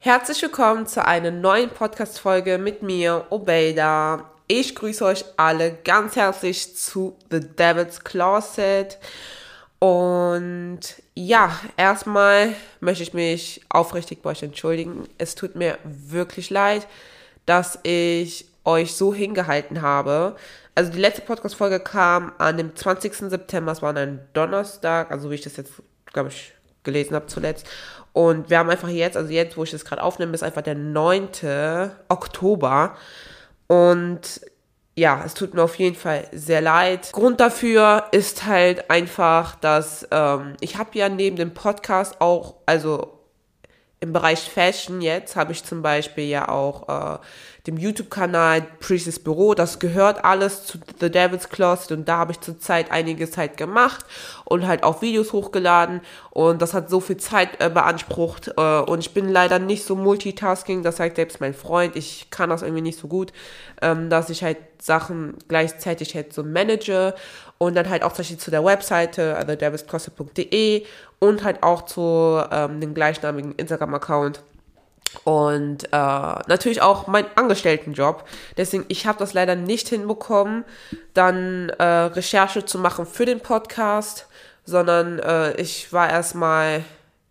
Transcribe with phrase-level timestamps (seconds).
[0.00, 4.30] Herzlich willkommen zu einer neuen Podcast-Folge mit mir, Obeida.
[4.46, 8.96] Ich grüße euch alle ganz herzlich zu The Devil's Closet.
[9.80, 10.78] Und
[11.16, 15.08] ja, erstmal möchte ich mich aufrichtig bei euch entschuldigen.
[15.18, 16.86] Es tut mir wirklich leid,
[17.44, 20.36] dass ich euch so hingehalten habe.
[20.76, 23.14] Also die letzte Podcast-Folge kam an dem 20.
[23.14, 25.72] September, es war ein Donnerstag, also wie ich das jetzt,
[26.12, 26.54] glaube ich,
[26.84, 27.66] gelesen habe zuletzt.
[28.18, 30.74] Und wir haben einfach jetzt, also jetzt, wo ich das gerade aufnehme, ist einfach der
[30.74, 31.28] 9.
[32.08, 32.96] Oktober.
[33.68, 34.40] Und
[34.96, 37.12] ja, es tut mir auf jeden Fall sehr leid.
[37.12, 43.17] Grund dafür ist halt einfach, dass ähm, ich habe ja neben dem Podcast auch, also
[44.00, 47.18] im Bereich Fashion jetzt habe ich zum Beispiel ja auch äh,
[47.66, 49.54] dem YouTube-Kanal Precious Büro.
[49.54, 54.04] Das gehört alles zu The Devil's Closet und da habe ich zurzeit einiges halt gemacht
[54.44, 59.00] und halt auch Videos hochgeladen und das hat so viel Zeit äh, beansprucht äh, und
[59.00, 62.82] ich bin leider nicht so multitasking, das sagt selbst mein Freund, ich kann das irgendwie
[62.82, 63.32] nicht so gut,
[63.82, 67.14] ähm, dass ich halt Sachen gleichzeitig halt so manage
[67.58, 70.84] und dann halt auch zum Beispiel zu der Webseite, also devilscloset.de
[71.18, 74.42] und halt auch zu ähm, dem gleichnamigen Instagram-Account
[75.24, 78.24] und äh, natürlich auch mein Angestelltenjob.
[78.56, 80.64] Deswegen, ich habe das leider nicht hinbekommen,
[81.14, 84.28] dann äh, Recherche zu machen für den Podcast,
[84.64, 86.84] sondern äh, ich war erstmal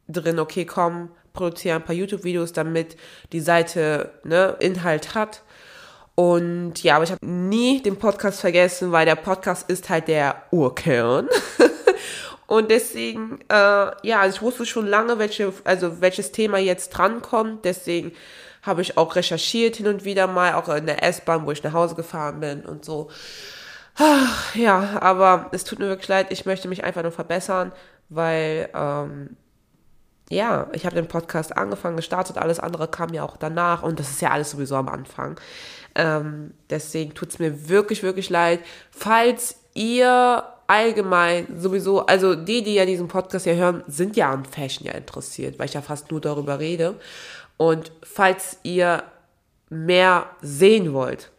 [0.08, 2.98] drin, okay, komm, produziere ein paar YouTube-Videos, damit
[3.32, 5.44] die Seite ne, Inhalt hat.
[6.20, 10.42] Und ja, aber ich habe nie den Podcast vergessen, weil der Podcast ist halt der
[10.50, 11.30] Urkern.
[12.48, 17.66] Und deswegen, äh, ja, also ich wusste schon lange, welche, also welches Thema jetzt drankommt.
[17.66, 18.14] Deswegen
[18.64, 21.74] habe ich auch recherchiert hin und wieder mal, auch in der S-Bahn, wo ich nach
[21.74, 23.12] Hause gefahren bin und so.
[23.96, 26.28] Ach, ja, aber es tut mir wirklich leid.
[26.32, 27.74] Ich möchte mich einfach nur verbessern,
[28.10, 29.38] weil, ähm,
[30.30, 34.10] ja, ich habe den Podcast angefangen, gestartet, alles andere kam ja auch danach und das
[34.10, 35.40] ist ja alles sowieso am Anfang.
[35.96, 38.60] Ähm, deswegen tut es mir wirklich, wirklich leid.
[38.92, 44.44] Falls ihr allgemein sowieso, also die, die ja diesen Podcast ja hören, sind ja an
[44.46, 46.96] Fashion ja interessiert, weil ich ja fast nur darüber rede.
[47.56, 49.04] Und falls ihr
[49.70, 51.32] mehr sehen wollt,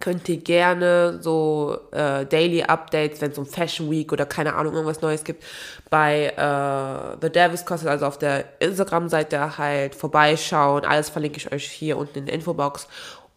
[0.00, 4.74] könnt ihr gerne so äh, Daily Updates, wenn es um Fashion Week oder keine Ahnung
[4.74, 5.44] irgendwas Neues gibt,
[5.90, 10.84] bei äh, The Davis Closet, also auf der Instagram-Seite halt vorbeischauen.
[10.84, 12.88] Alles verlinke ich euch hier unten in der Infobox.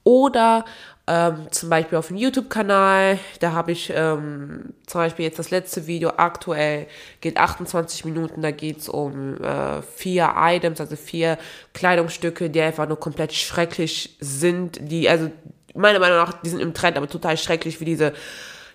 [0.06, 0.66] Oder
[1.06, 5.86] ähm, zum Beispiel auf dem YouTube-Kanal, da habe ich ähm, zum Beispiel jetzt das letzte
[5.86, 6.88] Video aktuell,
[7.20, 11.38] geht 28 Minuten, da geht es um äh, vier Items, also vier
[11.74, 15.30] Kleidungsstücke, die einfach nur komplett schrecklich sind, die, also
[15.74, 18.14] meiner Meinung nach, die sind im Trend, aber total schrecklich, wie diese,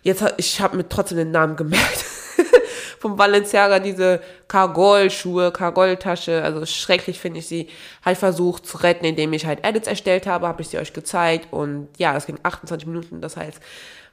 [0.03, 2.05] jetzt, ich habe mir trotzdem den Namen gemerkt,
[2.99, 7.69] vom Balenciaga diese Cargol-Schuhe, Cargol-Tasche, also schrecklich finde ich sie,
[8.05, 11.53] halt versucht zu retten, indem ich halt Edits erstellt habe, habe ich sie euch gezeigt
[11.53, 13.61] und ja, es ging 28 Minuten, das heißt,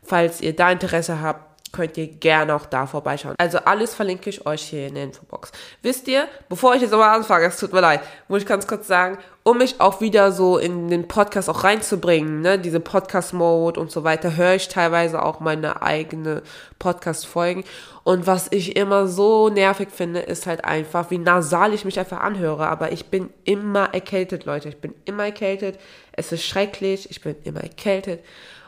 [0.03, 3.36] falls ihr da Interesse habt, könnt ihr gerne auch da vorbeischauen.
[3.38, 5.52] Also alles verlinke ich euch hier in der Infobox.
[5.81, 8.00] Wisst ihr, bevor ich jetzt nochmal anfange, es tut mir leid,
[8.30, 12.41] muss ich ganz kurz sagen, um mich auch wieder so in den Podcast auch reinzubringen,
[12.41, 16.44] ne, diese Podcast-Mode und so weiter, höre ich teilweise auch meine eigene
[16.80, 17.66] Podcast-Folgen.
[18.06, 22.22] Und was ich immer so nervig finde, ist halt einfach, wie nasal ich mich einfach
[22.22, 22.68] anhöre.
[22.68, 24.69] Aber ich bin immer erkältet, Leute.
[24.69, 25.78] Ich bin immer erkältet.
[26.14, 27.09] Es ist schrecklich.
[27.12, 28.24] Ich bin immer erkältet.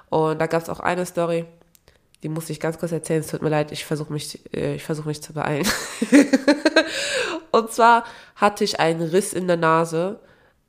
[0.09, 1.45] Und da gab es auch eine Story
[2.23, 3.21] die muss ich ganz kurz erzählen.
[3.21, 5.67] Es tut mir leid, ich versuche mich, äh, ich versuche mich zu beeilen.
[7.51, 8.05] und zwar
[8.35, 10.19] hatte ich einen Riss in der Nase,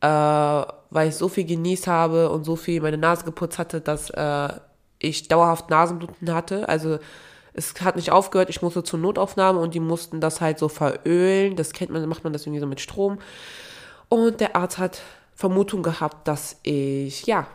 [0.00, 4.10] äh, weil ich so viel genießt habe und so viel meine Nase geputzt hatte, dass
[4.10, 4.48] äh,
[4.98, 6.68] ich dauerhaft Nasenbluten hatte.
[6.68, 6.98] Also
[7.54, 11.56] es hat nicht aufgehört, ich musste zur Notaufnahme und die mussten das halt so verölen.
[11.56, 13.18] Das kennt man, macht man das irgendwie so mit Strom.
[14.08, 15.00] Und der Arzt hat
[15.34, 17.46] Vermutung gehabt, dass ich, ja,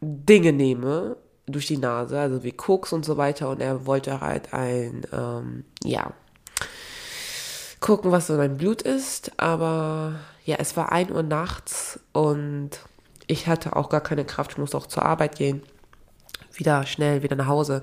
[0.00, 1.16] Dinge nehme,
[1.46, 3.50] durch die Nase, also wie Koks und so weiter.
[3.50, 6.12] Und er wollte halt ein, ähm, ja,
[7.80, 9.32] gucken, was so mein Blut ist.
[9.38, 12.70] Aber ja, es war 1 Uhr nachts und
[13.26, 14.52] ich hatte auch gar keine Kraft.
[14.52, 15.62] Ich musste auch zur Arbeit gehen.
[16.52, 17.82] Wieder schnell, wieder nach Hause.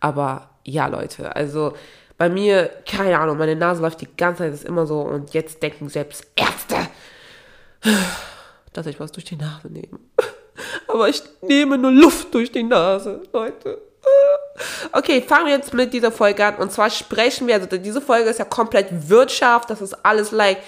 [0.00, 1.74] Aber ja, Leute, also
[2.18, 5.00] bei mir, keine Ahnung, meine Nase läuft die ganze Zeit, ist immer so.
[5.00, 6.76] Und jetzt denken selbst Ärzte,
[8.72, 9.98] dass ich was durch die Nase nehme
[10.86, 13.82] aber ich nehme nur Luft durch die Nase, Leute.
[14.92, 16.56] Okay, fangen wir jetzt mit dieser Folge an.
[16.56, 19.70] Und zwar sprechen wir, also diese Folge ist ja komplett Wirtschaft.
[19.70, 20.58] Das ist alles like,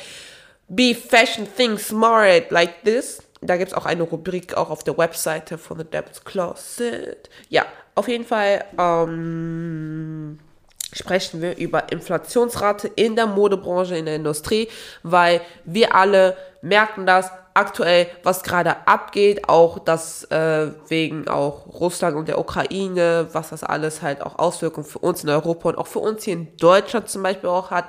[0.69, 3.23] be fashion, think smart, like this.
[3.41, 7.31] Da gibt es auch eine Rubrik auch auf der Webseite von The Devil's Closet.
[7.49, 7.65] Ja,
[7.95, 10.39] auf jeden Fall, ähm,
[10.93, 14.69] sprechen wir über Inflationsrate in der Modebranche, in der Industrie,
[15.03, 22.17] weil wir alle merken das aktuell, was gerade abgeht, auch das äh, wegen auch Russland
[22.17, 25.87] und der Ukraine, was das alles halt auch Auswirkungen für uns in Europa und auch
[25.87, 27.87] für uns hier in Deutschland zum Beispiel auch hat.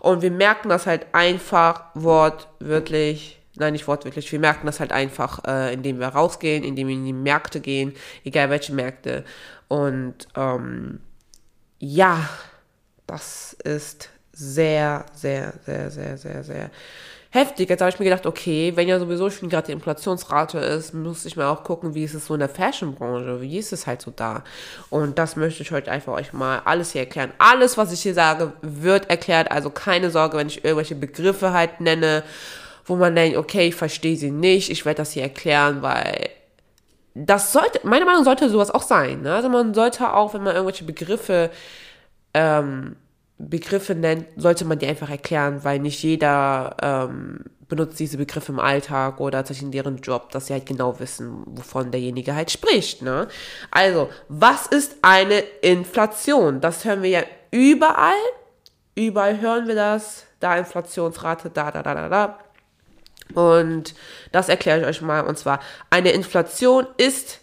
[0.00, 5.44] Und wir merken das halt einfach wortwörtlich, nein, nicht wortwörtlich, wir merken das halt einfach,
[5.46, 7.94] äh, indem wir rausgehen, indem wir in die Märkte gehen,
[8.24, 9.24] egal welche Märkte.
[9.68, 11.00] Und ähm,
[11.78, 12.28] ja,
[13.06, 16.70] das ist sehr, sehr, sehr, sehr, sehr, sehr
[17.34, 17.68] heftig.
[17.68, 21.24] Jetzt habe ich mir gedacht, okay, wenn ja sowieso schon gerade die Inflationsrate ist, muss
[21.24, 24.00] ich mal auch gucken, wie ist es so in der Fashionbranche, wie ist es halt
[24.00, 24.44] so da.
[24.88, 27.32] Und das möchte ich heute einfach euch mal alles hier erklären.
[27.38, 29.50] Alles, was ich hier sage, wird erklärt.
[29.50, 32.22] Also keine Sorge, wenn ich irgendwelche Begriffe halt nenne,
[32.86, 36.30] wo man denkt, okay, ich verstehe sie nicht, ich werde das hier erklären, weil
[37.14, 39.22] das sollte, meiner Meinung sollte sowas auch sein.
[39.22, 39.34] Ne?
[39.34, 41.50] Also man sollte auch, wenn man irgendwelche Begriffe
[42.32, 42.96] ähm,
[43.48, 48.60] Begriffe nennt, sollte man die einfach erklären, weil nicht jeder ähm, benutzt diese Begriffe im
[48.60, 53.02] Alltag oder tatsächlich in deren Job, dass sie halt genau wissen, wovon derjenige halt spricht.
[53.02, 53.28] Ne?
[53.70, 56.60] Also, was ist eine Inflation?
[56.60, 58.12] Das hören wir ja überall.
[58.94, 60.24] Überall hören wir das.
[60.40, 62.38] Da Inflationsrate, da, da, da, da, da.
[63.34, 63.94] Und
[64.30, 65.22] das erkläre ich euch mal.
[65.22, 65.60] Und zwar,
[65.90, 67.40] eine Inflation ist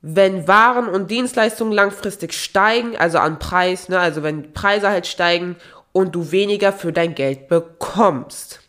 [0.00, 5.56] wenn Waren und Dienstleistungen langfristig steigen, also an Preis, ne, also wenn Preise halt steigen
[5.92, 8.60] und du weniger für dein Geld bekommst.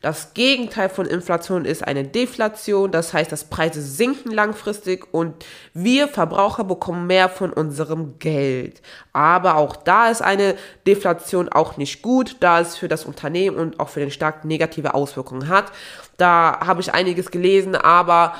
[0.00, 5.44] Das Gegenteil von Inflation ist eine Deflation, das heißt, dass Preise sinken langfristig und
[5.74, 8.80] wir Verbraucher bekommen mehr von unserem Geld.
[9.12, 10.54] Aber auch da ist eine
[10.86, 14.94] Deflation auch nicht gut, da es für das Unternehmen und auch für den Staat negative
[14.94, 15.72] Auswirkungen hat.
[16.16, 18.34] Da habe ich einiges gelesen, aber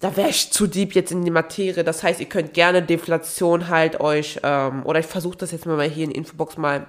[0.00, 1.84] da wäre ich zu deep jetzt in die Materie.
[1.84, 5.80] Das heißt, ihr könnt gerne Deflation halt euch, ähm, oder ich versuche das jetzt mal
[5.88, 6.86] hier in die Infobox mal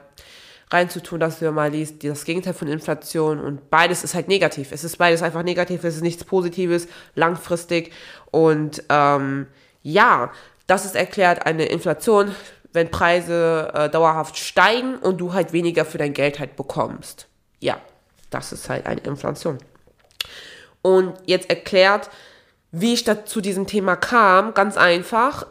[0.71, 4.71] reinzutun, dass ihr mal liest, das Gegenteil von Inflation und beides ist halt negativ.
[4.71, 7.91] Es ist beides einfach negativ, es ist nichts Positives, langfristig
[8.29, 9.47] und ähm,
[9.81, 10.31] ja,
[10.67, 12.35] das ist erklärt eine Inflation,
[12.71, 17.27] wenn Preise äh, dauerhaft steigen und du halt weniger für dein Geld halt bekommst.
[17.59, 17.81] Ja,
[18.29, 19.57] das ist halt eine Inflation.
[20.83, 22.11] Und jetzt erklärt,
[22.71, 25.47] wie ich da zu diesem Thema kam, ganz einfach.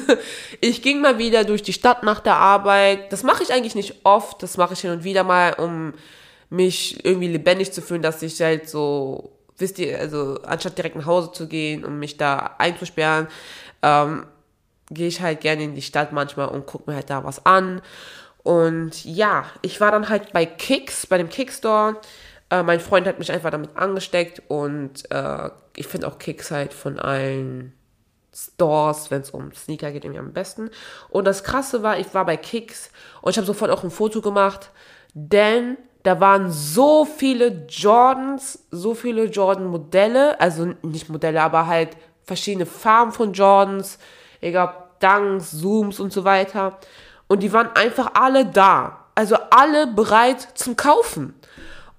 [0.60, 3.12] ich ging mal wieder durch die Stadt nach der Arbeit.
[3.12, 5.94] Das mache ich eigentlich nicht oft, das mache ich hin und wieder mal, um
[6.50, 11.06] mich irgendwie lebendig zu fühlen, dass ich halt so, wisst ihr, also anstatt direkt nach
[11.06, 13.28] Hause zu gehen und mich da einzusperren,
[13.82, 14.26] ähm,
[14.90, 17.80] gehe ich halt gerne in die Stadt manchmal und gucke mir halt da was an.
[18.42, 21.96] Und ja, ich war dann halt bei Kicks, bei dem Kickstore.
[22.50, 26.72] Äh, mein Freund hat mich einfach damit angesteckt und äh, ich finde auch Kicks halt
[26.72, 27.72] von allen
[28.34, 30.70] Stores, wenn es um Sneaker geht, irgendwie am besten.
[31.08, 32.90] Und das Krasse war, ich war bei Kicks
[33.22, 34.70] und ich habe sofort auch ein Foto gemacht,
[35.14, 42.66] denn da waren so viele Jordans, so viele Jordan-Modelle, also nicht Modelle, aber halt verschiedene
[42.66, 43.98] Farben von Jordans,
[44.40, 46.78] egal Dunks, Zooms und so weiter.
[47.26, 49.06] Und die waren einfach alle da.
[49.14, 51.34] Also alle bereit zum Kaufen.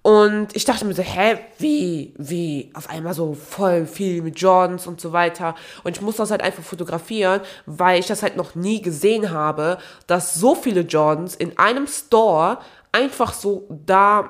[0.08, 4.88] Und ich dachte mir so, hä, wie, wie, auf einmal so voll viel mit Jordans
[4.88, 5.54] und so weiter.
[5.84, 9.80] Und ich muss das halt einfach fotografieren, weil ich das halt noch nie gesehen habe,
[10.08, 12.60] dass so viele Jordans in einem Store
[12.94, 14.30] einfach so da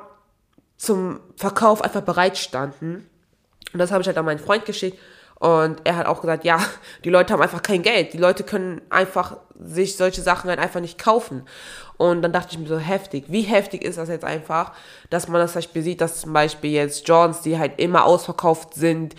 [0.77, 3.07] zum Verkauf einfach bereit standen.
[3.71, 4.97] Und das habe ich halt an meinen Freund geschickt.
[5.39, 6.59] Und er hat auch gesagt, ja,
[7.03, 8.13] die Leute haben einfach kein Geld.
[8.13, 11.43] Die Leute können einfach sich solche Sachen halt einfach nicht kaufen.
[11.97, 13.25] Und dann dachte ich mir so, heftig.
[13.27, 14.73] Wie heftig ist das jetzt einfach,
[15.09, 18.75] dass man das zum Beispiel sieht, dass zum Beispiel jetzt Johns, die halt immer ausverkauft
[18.75, 19.15] sind,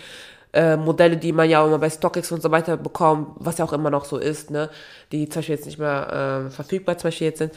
[0.53, 3.65] äh, Modelle, die man ja auch immer bei StockX und so weiter bekommt, was ja
[3.65, 4.69] auch immer noch so ist, ne,
[5.11, 7.53] die zum Beispiel jetzt nicht mehr äh, verfügbar zum Beispiel jetzt sind,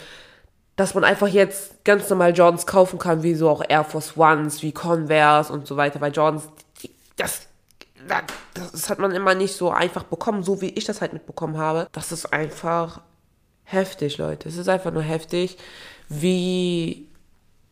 [0.77, 4.63] dass man einfach jetzt ganz normal Jordans kaufen kann, wie so auch Air Force Ones,
[4.63, 6.49] wie Converse und so weiter, weil Jordans,
[6.83, 7.47] die, das,
[8.55, 11.89] das hat man immer nicht so einfach bekommen, so wie ich das halt mitbekommen habe.
[11.93, 13.01] Das ist einfach
[13.65, 14.49] heftig, Leute.
[14.49, 15.57] Es ist einfach nur heftig,
[16.09, 17.09] wie,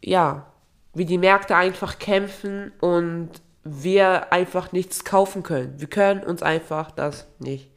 [0.03, 0.47] ja,
[0.95, 3.31] wie die Märkte einfach kämpfen und
[3.65, 5.75] wir einfach nichts kaufen können.
[5.79, 7.71] Wir können uns einfach das nicht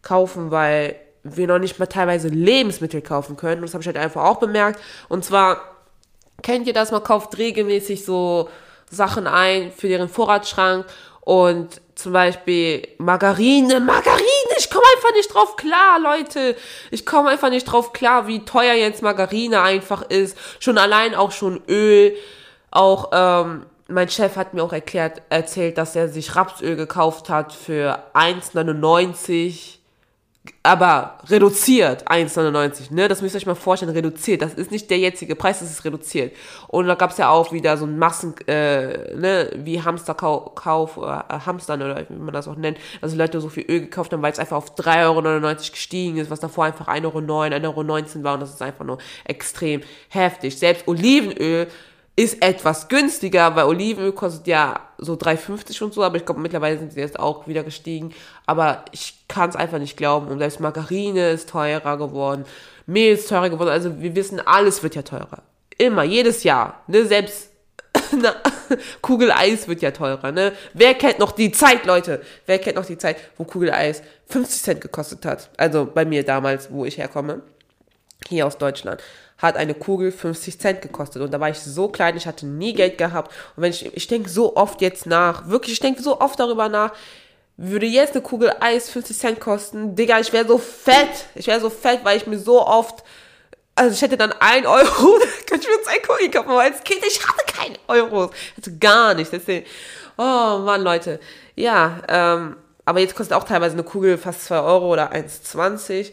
[0.00, 3.62] kaufen, weil wir noch nicht mal teilweise Lebensmittel kaufen können.
[3.62, 4.80] Das habe ich halt einfach auch bemerkt.
[5.08, 5.60] Und zwar,
[6.42, 6.90] kennt ihr das?
[6.90, 8.48] Man kauft regelmäßig so
[8.90, 10.86] Sachen ein für ihren Vorratsschrank
[11.24, 16.56] und zum Beispiel Margarine, Margarine, ich komme einfach nicht drauf klar, Leute.
[16.90, 20.36] Ich komme einfach nicht drauf klar, wie teuer jetzt Margarine einfach ist.
[20.58, 22.16] Schon allein auch schon Öl.
[22.72, 27.52] Auch ähm, mein Chef hat mir auch erklärt, erzählt, dass er sich Rapsöl gekauft hat
[27.52, 29.78] für 1,99
[30.64, 33.06] aber reduziert 1,99, ne?
[33.06, 34.42] Das müsst ihr euch mal vorstellen, reduziert.
[34.42, 36.34] Das ist nicht der jetzige Preis, das ist reduziert.
[36.66, 41.00] Und da gab's ja auch wieder so ein Massen, äh, ne, wie Hamsterkauf, Kauf, äh,
[41.00, 42.78] Hamstern oder wie man das auch nennt.
[43.00, 46.30] Also Leute so viel Öl gekauft haben, weil es einfach auf 3,99 Euro gestiegen ist,
[46.30, 50.58] was davor einfach 1,09 Euro, 1,19 Euro war und das ist einfach nur extrem heftig.
[50.58, 51.68] Selbst Olivenöl
[52.14, 56.78] ist etwas günstiger, weil Olivenöl kostet ja so 3,50 und so, aber ich glaube, mittlerweile
[56.78, 58.12] sind sie jetzt auch wieder gestiegen.
[58.44, 60.28] Aber ich kann es einfach nicht glauben.
[60.28, 62.44] Und selbst Margarine ist teurer geworden,
[62.86, 63.70] Mehl ist teurer geworden.
[63.70, 65.42] Also wir wissen, alles wird ja teurer.
[65.78, 66.82] Immer, jedes Jahr.
[66.86, 67.06] Ne?
[67.06, 67.50] Selbst
[68.12, 68.34] eine
[69.00, 70.32] Kugel Eis wird ja teurer.
[70.32, 70.52] Ne?
[70.74, 72.20] Wer kennt noch die Zeit, Leute?
[72.44, 75.48] Wer kennt noch die Zeit, wo Kugel Eis 50 Cent gekostet hat?
[75.56, 77.40] Also bei mir damals, wo ich herkomme.
[78.28, 79.02] Hier aus Deutschland
[79.38, 81.22] hat eine Kugel 50 Cent gekostet.
[81.22, 83.32] Und da war ich so klein, ich hatte nie Geld gehabt.
[83.56, 86.68] Und wenn ich, ich denke so oft jetzt nach, wirklich, ich denke so oft darüber
[86.68, 86.92] nach,
[87.64, 91.26] würde jetzt eine Kugel Eis 50 Cent kosten, Digga, ich wäre so fett.
[91.36, 93.04] Ich wäre so fett, weil ich mir so oft,
[93.76, 97.00] also ich hätte dann ein Euro, könnte ich mir zwei Kugeln kaufen, aber als Kind,
[97.06, 98.32] ich hatte keinen Euro.
[98.56, 99.30] Hatte gar nichts.
[99.30, 99.64] Deswegen,
[100.18, 101.20] oh Mann, Leute.
[101.54, 106.12] Ja, ähm, aber jetzt kostet auch teilweise eine Kugel fast 2 Euro oder 1,20.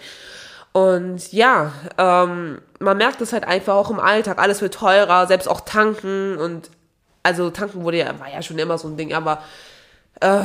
[0.72, 4.38] Und ja, ähm, man merkt es halt einfach auch im Alltag.
[4.38, 6.70] Alles wird teurer, selbst auch tanken und
[7.24, 9.44] also tanken wurde ja, war ja schon immer so ein Ding, aber
[10.22, 10.44] äh,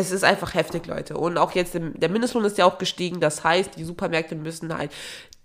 [0.00, 1.16] es ist einfach heftig, Leute.
[1.16, 3.20] Und auch jetzt, der Mindestlohn ist ja auch gestiegen.
[3.20, 4.90] Das heißt, die Supermärkte müssen halt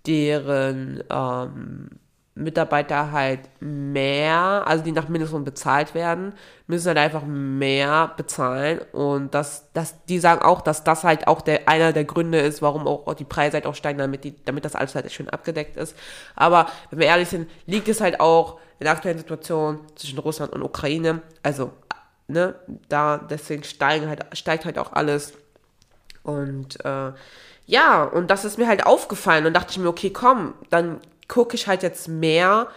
[0.06, 1.90] deren ähm,
[2.36, 6.34] Mitarbeiter halt mehr, also die nach Mindestlohn bezahlt werden,
[6.66, 11.40] müssen halt einfach mehr bezahlen und das, das, die sagen auch, dass das halt auch
[11.40, 14.66] der, einer der Gründe ist, warum auch die Preise halt auch steigen, damit die, damit
[14.66, 15.96] das alles halt schön abgedeckt ist.
[16.34, 20.52] Aber wenn wir ehrlich sind, liegt es halt auch in der aktuellen Situation zwischen Russland
[20.52, 21.72] und Ukraine, also,
[22.28, 22.54] ne,
[22.88, 25.32] da, deswegen steigen halt, steigt halt auch alles.
[26.22, 27.12] Und, äh,
[27.66, 31.54] ja, und das ist mir halt aufgefallen und dachte ich mir, okay, komm, dann gucke
[31.54, 32.68] ich halt jetzt mehr,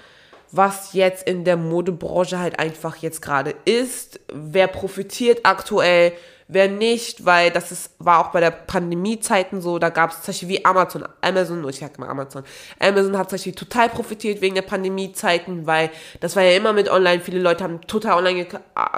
[0.51, 6.13] was jetzt in der Modebranche halt einfach jetzt gerade ist, wer profitiert aktuell,
[6.50, 10.34] wer nicht, weil das ist, war auch bei der Pandemie-Zeiten so, da gab es zum
[10.34, 12.44] Beispiel wie Amazon, Amazon, ich sag mal Amazon,
[12.79, 16.89] Amazon hat zum Beispiel total profitiert wegen der Pandemie-Zeiten, weil das war ja immer mit
[16.89, 18.48] online, viele Leute haben total online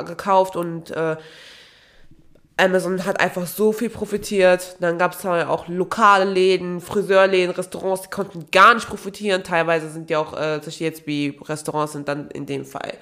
[0.05, 1.17] gekauft und äh,
[2.57, 4.77] Amazon hat einfach so viel profitiert.
[4.79, 9.43] Dann gab es auch lokale Läden, Friseurläden, Restaurants, die konnten gar nicht profitieren.
[9.43, 12.93] Teilweise sind ja auch, äh, jetzt wie Restaurants sind dann in dem Fall.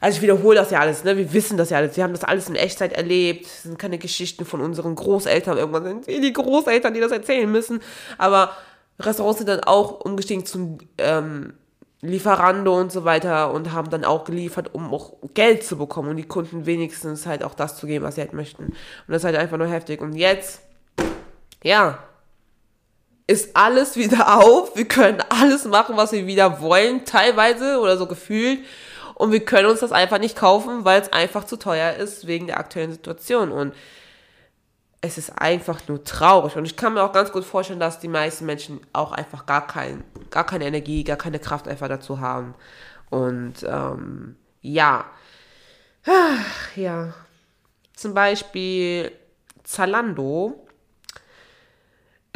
[0.00, 1.16] Also ich wiederhole das ja alles, ne?
[1.16, 1.96] Wir wissen das ja alles.
[1.96, 3.44] Wir haben das alles in Echtzeit erlebt.
[3.44, 5.56] Das sind keine Geschichten von unseren Großeltern.
[5.58, 7.80] Irgendwann sind die Großeltern, die das erzählen müssen.
[8.18, 8.52] Aber
[9.00, 11.54] Restaurants sind dann auch umgestiegen zum ähm,
[12.02, 16.16] Lieferando und so weiter und haben dann auch geliefert, um auch Geld zu bekommen und
[16.16, 18.64] die Kunden wenigstens halt auch das zu geben, was sie halt möchten.
[18.64, 18.74] Und
[19.08, 20.00] das ist halt einfach nur heftig.
[20.02, 20.60] Und jetzt,
[21.62, 21.98] ja,
[23.26, 24.76] ist alles wieder auf.
[24.76, 28.60] Wir können alles machen, was wir wieder wollen, teilweise oder so gefühlt.
[29.16, 32.48] Und wir können uns das einfach nicht kaufen, weil es einfach zu teuer ist wegen
[32.48, 33.50] der aktuellen Situation.
[33.50, 33.74] Und
[35.00, 36.54] es ist einfach nur traurig.
[36.56, 39.66] Und ich kann mir auch ganz gut vorstellen, dass die meisten Menschen auch einfach gar,
[39.66, 42.54] kein, gar keine Energie, gar keine Kraft einfach dazu haben.
[43.08, 45.06] Und ähm, ja.
[46.74, 47.14] Ja.
[47.94, 49.12] Zum Beispiel
[49.64, 50.65] Zalando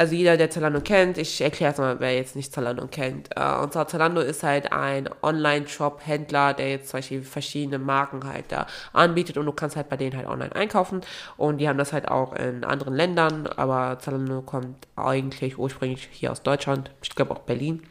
[0.01, 3.29] also jeder, der Zalando kennt, ich erkläre es mal, wer jetzt nicht Zalando kennt.
[3.37, 8.45] Uh, und zwar Zalando ist halt ein Online-Shop-Händler, der jetzt zum Beispiel verschiedene Marken halt
[8.49, 11.01] da anbietet und du kannst halt bei denen halt online einkaufen.
[11.37, 16.31] Und die haben das halt auch in anderen Ländern, aber Zalando kommt eigentlich ursprünglich hier
[16.31, 17.83] aus Deutschland, ich glaube auch Berlin.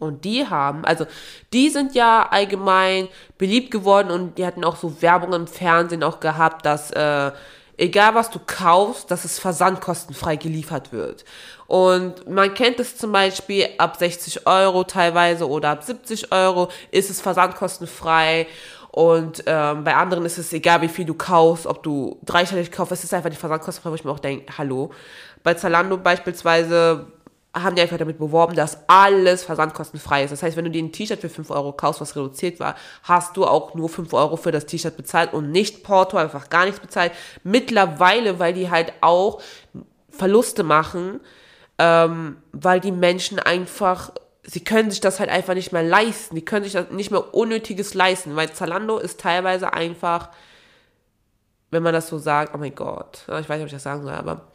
[0.00, 1.06] Und die haben, also
[1.52, 6.18] die sind ja allgemein beliebt geworden und die hatten auch so Werbung im Fernsehen auch
[6.18, 7.30] gehabt, dass äh,
[7.78, 11.24] egal was du kaufst, dass es versandkostenfrei geliefert wird.
[11.66, 17.08] Und man kennt es zum Beispiel ab 60 Euro teilweise oder ab 70 Euro ist
[17.08, 18.46] es versandkostenfrei.
[18.90, 22.92] Und ähm, bei anderen ist es egal, wie viel du kaufst, ob du dreistellig kaufst,
[22.92, 24.90] es ist einfach die Versandkostenfrei, wo ich mir auch denke, hallo.
[25.44, 27.06] Bei Zalando beispielsweise
[27.62, 30.30] haben die einfach damit beworben, dass alles versandkostenfrei ist.
[30.30, 33.36] Das heißt, wenn du dir ein T-Shirt für 5 Euro kaufst, was reduziert war, hast
[33.36, 36.80] du auch nur 5 Euro für das T-Shirt bezahlt und nicht Porto, einfach gar nichts
[36.80, 37.12] bezahlt.
[37.44, 39.40] Mittlerweile, weil die halt auch
[40.10, 41.20] Verluste machen,
[41.78, 44.12] ähm, weil die Menschen einfach,
[44.42, 46.34] sie können sich das halt einfach nicht mehr leisten.
[46.34, 50.30] Die können sich das nicht mehr Unnötiges leisten, weil Zalando ist teilweise einfach,
[51.70, 54.02] wenn man das so sagt, oh mein Gott, ich weiß nicht, ob ich das sagen
[54.02, 54.48] soll, aber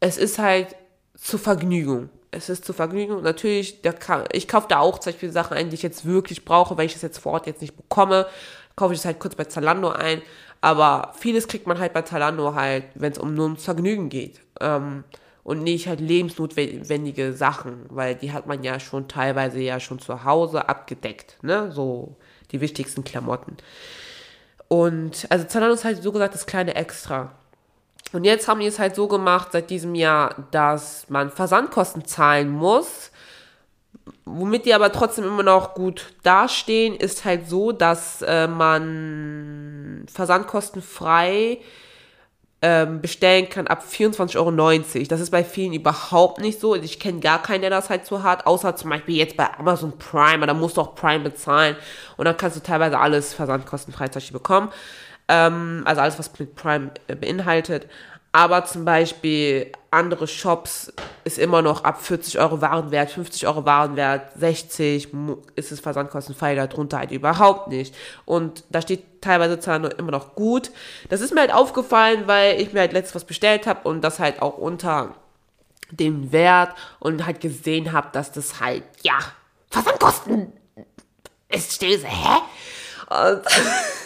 [0.00, 0.76] es ist halt
[1.16, 2.10] zur Vergnügung.
[2.30, 3.22] Es ist zur Vergnügung.
[3.22, 6.76] Natürlich, kann, ich kaufe da auch zum Beispiel Sachen ein, die ich jetzt wirklich brauche,
[6.76, 8.26] weil ich das jetzt vor Ort jetzt nicht bekomme.
[8.76, 10.22] Kaufe ich das halt kurz bei Zalando ein.
[10.60, 14.40] Aber vieles kriegt man halt bei Zalando halt, wenn es um nur ums Vergnügen geht.
[14.60, 15.04] Ähm,
[15.44, 20.24] und nicht halt lebensnotwendige Sachen, weil die hat man ja schon teilweise ja schon zu
[20.24, 21.70] Hause abgedeckt, ne?
[21.70, 22.16] So
[22.50, 23.58] die wichtigsten Klamotten.
[24.68, 27.32] Und also Zalando ist halt so gesagt das kleine Extra.
[28.14, 32.48] Und jetzt haben die es halt so gemacht seit diesem Jahr, dass man Versandkosten zahlen
[32.48, 33.10] muss.
[34.24, 41.58] Womit die aber trotzdem immer noch gut dastehen, ist halt so, dass äh, man versandkostenfrei
[42.62, 45.06] ähm, bestellen kann ab 24,90 Euro.
[45.08, 46.76] Das ist bei vielen überhaupt nicht so.
[46.76, 49.98] Ich kenne gar keinen, der das halt so hat, außer zum Beispiel jetzt bei Amazon
[49.98, 50.46] Prime.
[50.46, 51.74] Da musst du auch Prime bezahlen
[52.16, 54.70] und dann kannst du teilweise alles versandkostenfrei bekommen.
[55.28, 57.88] Ähm, also alles, was mit Prime äh, beinhaltet.
[58.34, 64.32] Aber zum Beispiel andere Shops ist immer noch ab 40 Euro Warenwert, 50 Euro Warenwert,
[64.36, 65.08] 60
[65.54, 67.94] ist es versandkostenfrei, darunter halt überhaupt nicht.
[68.24, 70.72] Und da steht teilweise Zalando immer noch gut.
[71.10, 74.18] Das ist mir halt aufgefallen, weil ich mir halt letztes was bestellt habe und das
[74.18, 75.14] halt auch unter
[75.92, 79.18] dem Wert und halt gesehen habe, dass das halt, ja,
[79.70, 80.52] Versandkosten
[81.48, 82.38] ist still, hä?
[83.10, 83.44] Und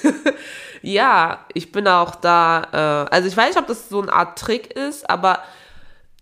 [0.83, 4.39] ja, ich bin auch da, äh, also ich weiß nicht, ob das so eine Art
[4.39, 5.43] Trick ist, aber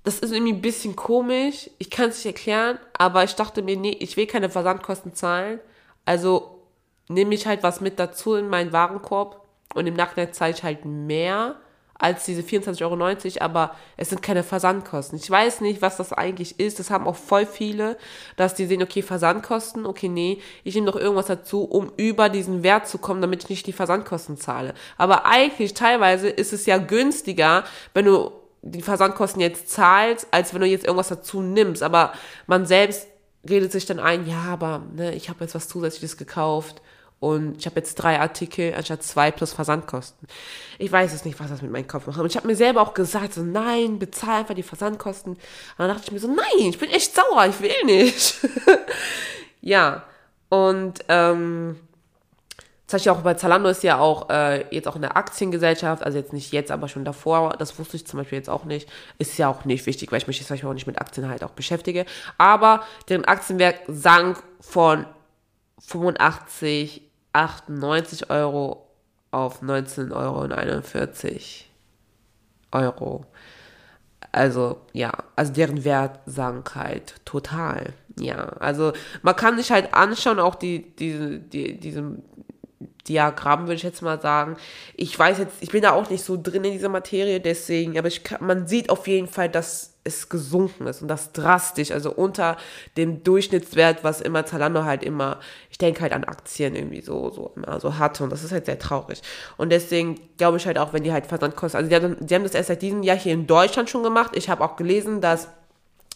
[0.04, 1.68] das ist irgendwie ein bisschen komisch.
[1.78, 5.58] Ich kann es nicht erklären, aber ich dachte mir, nee, ich will keine Versandkosten zahlen.
[6.04, 6.62] Also
[7.08, 9.44] nehme ich halt was mit dazu in meinen Warenkorb
[9.74, 11.56] und im Nachhinein zahle ich halt mehr
[11.98, 15.18] als diese 24,90 Euro, aber es sind keine Versandkosten.
[15.18, 16.78] Ich weiß nicht, was das eigentlich ist.
[16.78, 17.96] Das haben auch voll viele,
[18.36, 22.62] dass die sehen, okay, Versandkosten, okay, nee, ich nehme doch irgendwas dazu, um über diesen
[22.62, 24.74] Wert zu kommen, damit ich nicht die Versandkosten zahle.
[24.98, 28.30] Aber eigentlich teilweise ist es ja günstiger, wenn du
[28.62, 31.82] die Versandkosten jetzt zahlst, als wenn du jetzt irgendwas dazu nimmst.
[31.82, 32.12] Aber
[32.46, 33.06] man selbst
[33.48, 36.82] redet sich dann ein, ja, aber ne, ich habe jetzt was Zusätzliches gekauft
[37.26, 40.28] und ich habe jetzt drei Artikel anstatt zwei plus Versandkosten.
[40.78, 42.20] Ich weiß es nicht, was das mit meinem Kopf macht.
[42.20, 45.32] Und ich habe mir selber auch gesagt, so nein, bezahl einfach die Versandkosten.
[45.32, 45.40] Und
[45.76, 48.38] dann dachte ich mir so, nein, ich bin echt sauer, ich will nicht.
[49.60, 50.04] ja,
[50.50, 51.80] und ähm,
[52.86, 56.18] zum Beispiel auch bei Zalando ist ja auch äh, jetzt auch in der Aktiengesellschaft, also
[56.18, 59.36] jetzt nicht jetzt, aber schon davor, das wusste ich zum Beispiel jetzt auch nicht, ist
[59.36, 61.42] ja auch nicht wichtig, weil ich mich jetzt zum Beispiel auch nicht mit Aktien halt
[61.42, 62.06] auch beschäftige.
[62.38, 65.06] Aber deren Aktienwert sank von
[65.80, 67.05] 85
[67.36, 68.86] 98 Euro
[69.30, 71.64] auf 19,41
[72.72, 73.26] Euro.
[74.32, 77.92] Also, ja, also deren Wert sank halt total.
[78.18, 82.22] Ja, also man kann sich halt anschauen, auch die, diese, die, diesem
[83.06, 84.56] Diagramm, würde ich jetzt mal sagen.
[84.94, 88.08] Ich weiß jetzt, ich bin da auch nicht so drin in dieser Materie, deswegen, aber
[88.08, 92.56] ich man sieht auf jeden Fall, dass es gesunken ist und das drastisch, also unter
[92.96, 95.38] dem Durchschnittswert, was immer Zalando halt immer,
[95.70, 98.66] ich denke halt an Aktien irgendwie so, so immer so hatte und das ist halt
[98.66, 99.22] sehr traurig.
[99.56, 102.44] Und deswegen glaube ich halt auch, wenn die halt Versandkosten, also die haben, die haben
[102.44, 104.32] das erst seit diesem Jahr hier in Deutschland schon gemacht.
[104.34, 105.48] Ich habe auch gelesen, dass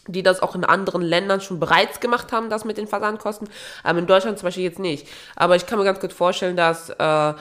[0.07, 3.49] die das auch in anderen Ländern schon bereits gemacht haben, das mit den Versandkosten,
[3.83, 5.07] aber in Deutschland zum Beispiel jetzt nicht.
[5.37, 7.35] Aber ich kann mir ganz gut vorstellen, dass äh,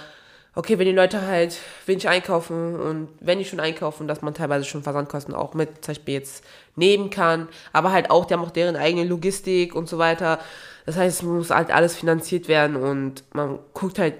[0.55, 4.65] okay, wenn die Leute halt wenig einkaufen und wenn die schon einkaufen, dass man teilweise
[4.65, 6.43] schon Versandkosten auch mit zum Beispiel jetzt
[6.75, 10.39] nehmen kann, aber halt auch, die haben auch deren eigene Logistik und so weiter.
[10.85, 14.15] Das heißt, es muss halt alles finanziert werden und man guckt halt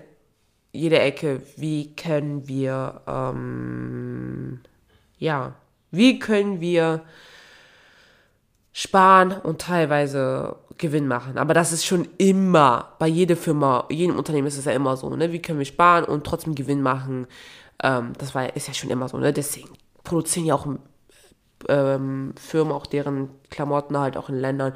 [0.72, 4.62] jede Ecke, wie können wir, ähm,
[5.18, 5.56] ja,
[5.92, 7.02] wie können wir
[8.74, 11.38] sparen und teilweise Gewinn machen.
[11.38, 15.10] Aber das ist schon immer, bei jeder Firma, jedem Unternehmen ist es ja immer so,
[15.10, 15.32] ne?
[15.32, 17.28] Wie können wir sparen und trotzdem Gewinn machen?
[17.84, 19.34] Ähm, das war, ist ja schon immer so, ne?
[19.34, 19.70] Deswegen
[20.04, 20.68] produzieren ja auch
[21.68, 24.74] ähm, Firmen auch deren Klamotten halt auch in Ländern,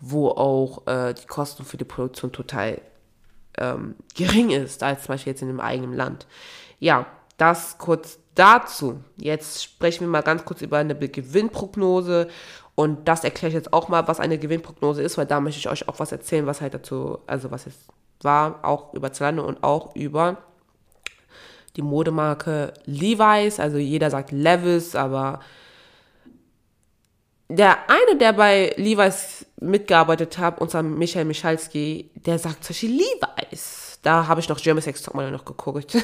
[0.00, 2.80] wo auch äh, die Kosten für die Produktion total
[3.56, 6.26] ähm, gering ist, als zum Beispiel jetzt in dem eigenen Land.
[6.80, 9.00] Ja, das kurz dazu.
[9.16, 12.28] Jetzt sprechen wir mal ganz kurz über eine Gewinnprognose
[12.74, 15.68] und das erkläre ich jetzt auch mal, was eine Gewinnprognose ist, weil da möchte ich
[15.68, 17.74] euch auch was erzählen, was halt dazu, also was es
[18.20, 20.38] war, auch über Zalando und auch über
[21.76, 23.60] die Modemarke Levi's.
[23.60, 25.40] Also jeder sagt Levis, aber
[27.48, 33.33] der eine, der bei Levi's mitgearbeitet hat, unser Michael Michalski, der sagt zum Beispiel Levi's.
[34.04, 35.96] Da habe ich noch German Sex Topmodel noch geguckt.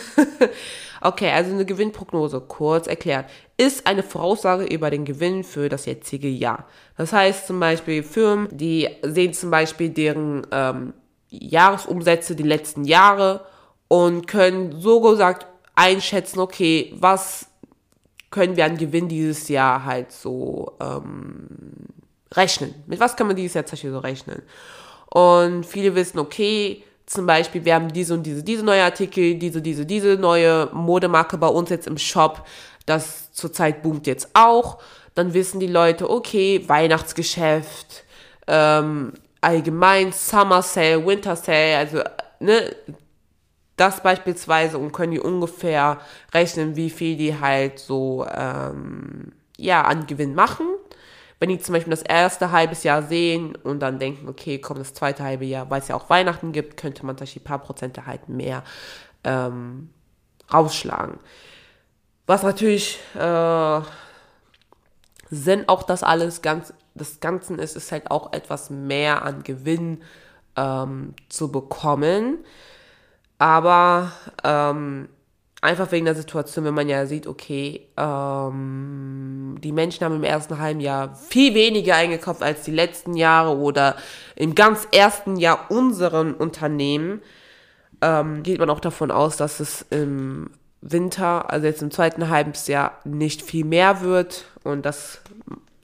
[1.03, 6.29] okay, also eine Gewinnprognose, kurz erklärt, ist eine Voraussage über den Gewinn für das jetzige
[6.29, 6.67] Jahr.
[6.97, 10.95] Das heißt zum Beispiel Firmen, die sehen zum Beispiel deren ähm,
[11.29, 13.45] Jahresumsätze die letzten Jahre
[13.87, 17.49] und können so gesagt einschätzen, okay, was
[18.31, 21.87] können wir an Gewinn dieses Jahr halt so ähm,
[22.33, 22.75] rechnen?
[22.87, 24.41] Mit was kann man dieses Jahr Beispiel so rechnen?
[25.13, 29.61] Und viele wissen, okay, zum Beispiel, wir haben diese und diese, diese neue Artikel, diese,
[29.61, 32.47] diese, diese neue Modemarke bei uns jetzt im Shop.
[32.87, 34.79] Das zurzeit boomt jetzt auch.
[35.17, 38.05] dann wissen die Leute, okay, Weihnachtsgeschäft,
[38.47, 41.99] ähm, allgemein Summer Sale, Winter Sale, also
[42.39, 42.77] ne,
[43.77, 45.99] das beispielsweise und können die ungefähr
[46.33, 50.67] rechnen, wie viel die halt so ähm, ja an Gewinn machen.
[51.41, 54.93] Wenn die zum Beispiel das erste halbes Jahr sehen und dann denken, okay, komm, das
[54.95, 58.07] zweite halbe Jahr, weil es ja auch Weihnachten gibt, könnte man sich ein paar Prozente
[58.07, 58.63] halt mehr
[59.25, 59.89] ähm,
[60.53, 61.19] rausschlagen.
[62.27, 63.81] Was natürlich äh,
[65.31, 70.03] Sinn auch das alles ganz des Ganzen ist, ist halt auch etwas mehr an Gewinn
[70.57, 72.39] ähm, zu bekommen.
[73.39, 74.13] Aber
[74.45, 75.09] ähm,
[75.61, 80.59] einfach wegen der Situation, wenn man ja sieht, okay, ähm, die Menschen haben im ersten
[80.59, 83.97] halben Jahr viel weniger eingekauft als die letzten Jahre oder
[84.37, 87.21] im ganz ersten Jahr unseren Unternehmen,
[88.01, 92.99] ähm, geht man auch davon aus, dass es im Winter, also jetzt im zweiten Halbjahr,
[93.05, 95.21] nicht viel mehr wird und dass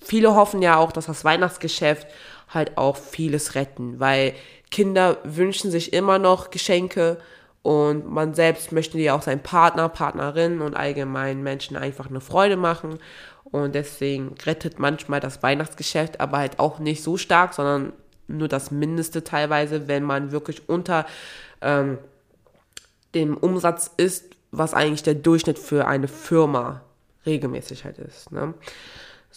[0.01, 2.07] viele hoffen ja auch, dass das Weihnachtsgeschäft
[2.49, 4.33] halt auch vieles retten, weil
[4.71, 7.19] Kinder wünschen sich immer noch Geschenke
[7.67, 12.57] und man selbst möchte ja auch seinen Partner, Partnerin und allgemein Menschen einfach eine Freude
[12.57, 13.01] machen.
[13.43, 17.93] Und deswegen rettet manchmal das Weihnachtsgeschäft, aber halt auch nicht so stark, sondern
[18.29, 21.07] nur das Mindeste teilweise, wenn man wirklich unter
[21.61, 21.99] ähm,
[23.17, 26.83] dem Umsatz ist, was eigentlich der Durchschnitt für eine Firma
[27.27, 28.31] regelmäßig halt ist.
[28.31, 28.55] Ne?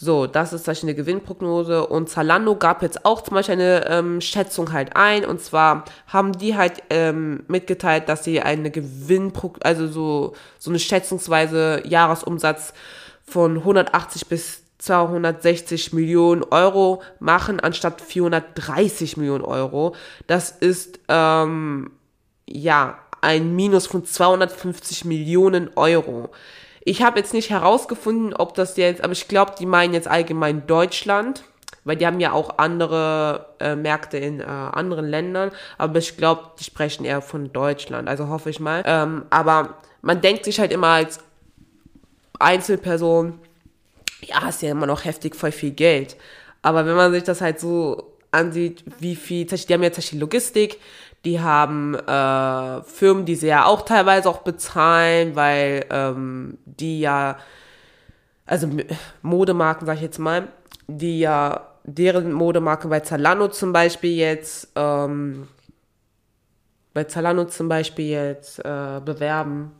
[0.02, 1.86] So, das ist zum eine Gewinnprognose.
[1.86, 5.26] Und Zalando gab jetzt auch zum Beispiel eine ähm, Schätzung halt ein.
[5.26, 10.78] Und zwar haben die halt ähm, mitgeteilt, dass sie eine Gewinnprognose, also so, so eine
[10.78, 12.72] schätzungsweise Jahresumsatz
[13.26, 19.94] von 180 bis 260 Millionen Euro machen, anstatt 430 Millionen Euro.
[20.26, 21.90] Das ist, ähm,
[22.46, 26.30] ja, ein Minus von 250 Millionen Euro.
[26.90, 30.66] Ich habe jetzt nicht herausgefunden, ob das jetzt, aber ich glaube, die meinen jetzt allgemein
[30.66, 31.44] Deutschland,
[31.84, 36.50] weil die haben ja auch andere äh, Märkte in äh, anderen Ländern, aber ich glaube,
[36.58, 38.82] die sprechen eher von Deutschland, also hoffe ich mal.
[38.84, 41.20] Ähm, aber man denkt sich halt immer als
[42.40, 43.38] Einzelperson,
[44.22, 46.16] ja, ist ja immer noch heftig voll viel Geld.
[46.60, 50.80] Aber wenn man sich das halt so ansieht, wie viel, die haben ja Beispiel Logistik,
[51.24, 57.36] die haben äh, Firmen, die sie ja auch teilweise auch bezahlen, weil ähm, die ja,
[58.46, 58.68] also
[59.22, 60.48] Modemarken, sag ich jetzt mal,
[60.86, 65.48] die ja deren Modemarke bei Zalando zum Beispiel jetzt, ähm,
[66.94, 69.72] bei Zalando zum Beispiel jetzt äh, bewerben.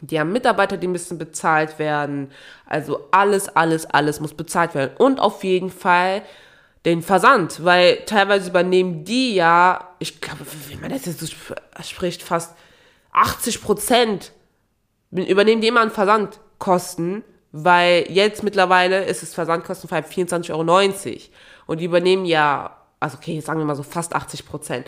[0.00, 2.30] Die haben Mitarbeiter, die müssen bezahlt werden.
[2.66, 4.92] Also alles, alles, alles muss bezahlt werden.
[4.98, 6.22] Und auf jeden Fall
[6.84, 11.26] den Versand, weil teilweise übernehmen die ja, ich glaube, wie man das jetzt so
[11.82, 12.54] spricht, fast
[13.12, 14.32] 80 Prozent
[15.10, 21.20] übernehmen die immer an Versandkosten, weil jetzt mittlerweile ist es versandkostenfrei 24,90 Euro.
[21.66, 24.86] Und die übernehmen ja, also okay, sagen wir mal so fast 80 Prozent.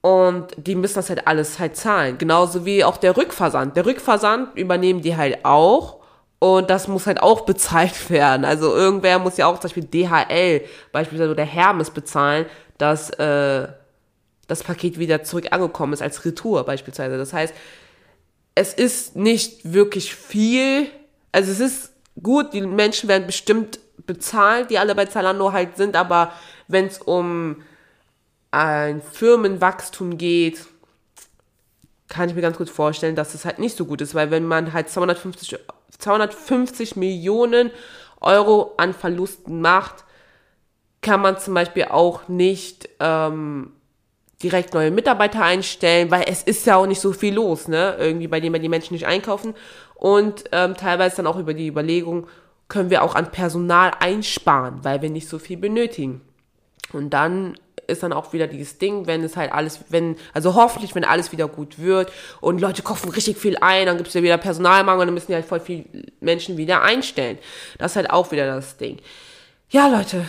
[0.00, 2.18] Und die müssen das halt alles halt zahlen.
[2.18, 3.76] Genauso wie auch der Rückversand.
[3.76, 5.97] Der Rückversand übernehmen die halt auch.
[6.38, 8.44] Und das muss halt auch bezahlt werden.
[8.44, 12.46] Also irgendwer muss ja auch zum Beispiel DHL, beispielsweise der Hermes bezahlen,
[12.78, 13.68] dass äh,
[14.46, 17.18] das Paket wieder zurück angekommen ist als Retour beispielsweise.
[17.18, 17.54] Das heißt,
[18.54, 20.86] es ist nicht wirklich viel.
[21.32, 25.94] Also es ist gut, die Menschen werden bestimmt bezahlt, die alle bei Zalando halt sind,
[25.94, 26.32] aber
[26.66, 27.62] wenn es um
[28.50, 30.66] ein Firmenwachstum geht,
[32.08, 34.46] kann ich mir ganz gut vorstellen, dass es halt nicht so gut ist, weil wenn
[34.46, 35.58] man halt 250
[35.98, 37.70] 250 Millionen
[38.20, 40.04] Euro an Verlusten macht,
[41.00, 43.72] kann man zum Beispiel auch nicht ähm,
[44.42, 47.96] direkt neue Mitarbeiter einstellen, weil es ist ja auch nicht so viel los, ne?
[47.98, 49.54] Irgendwie bei dem wir die Menschen nicht einkaufen.
[49.94, 52.26] Und ähm, teilweise dann auch über die Überlegung,
[52.68, 56.20] können wir auch an Personal einsparen, weil wir nicht so viel benötigen.
[56.92, 57.58] Und dann
[57.88, 61.32] ist dann auch wieder dieses Ding, wenn es halt alles, wenn, also hoffentlich, wenn alles
[61.32, 65.00] wieder gut wird und Leute kaufen richtig viel ein, dann gibt es ja wieder Personalmangel
[65.00, 65.84] und dann müssen ja halt voll viele
[66.20, 67.38] Menschen wieder einstellen.
[67.78, 68.98] Das ist halt auch wieder das Ding.
[69.70, 70.24] Ja, Leute,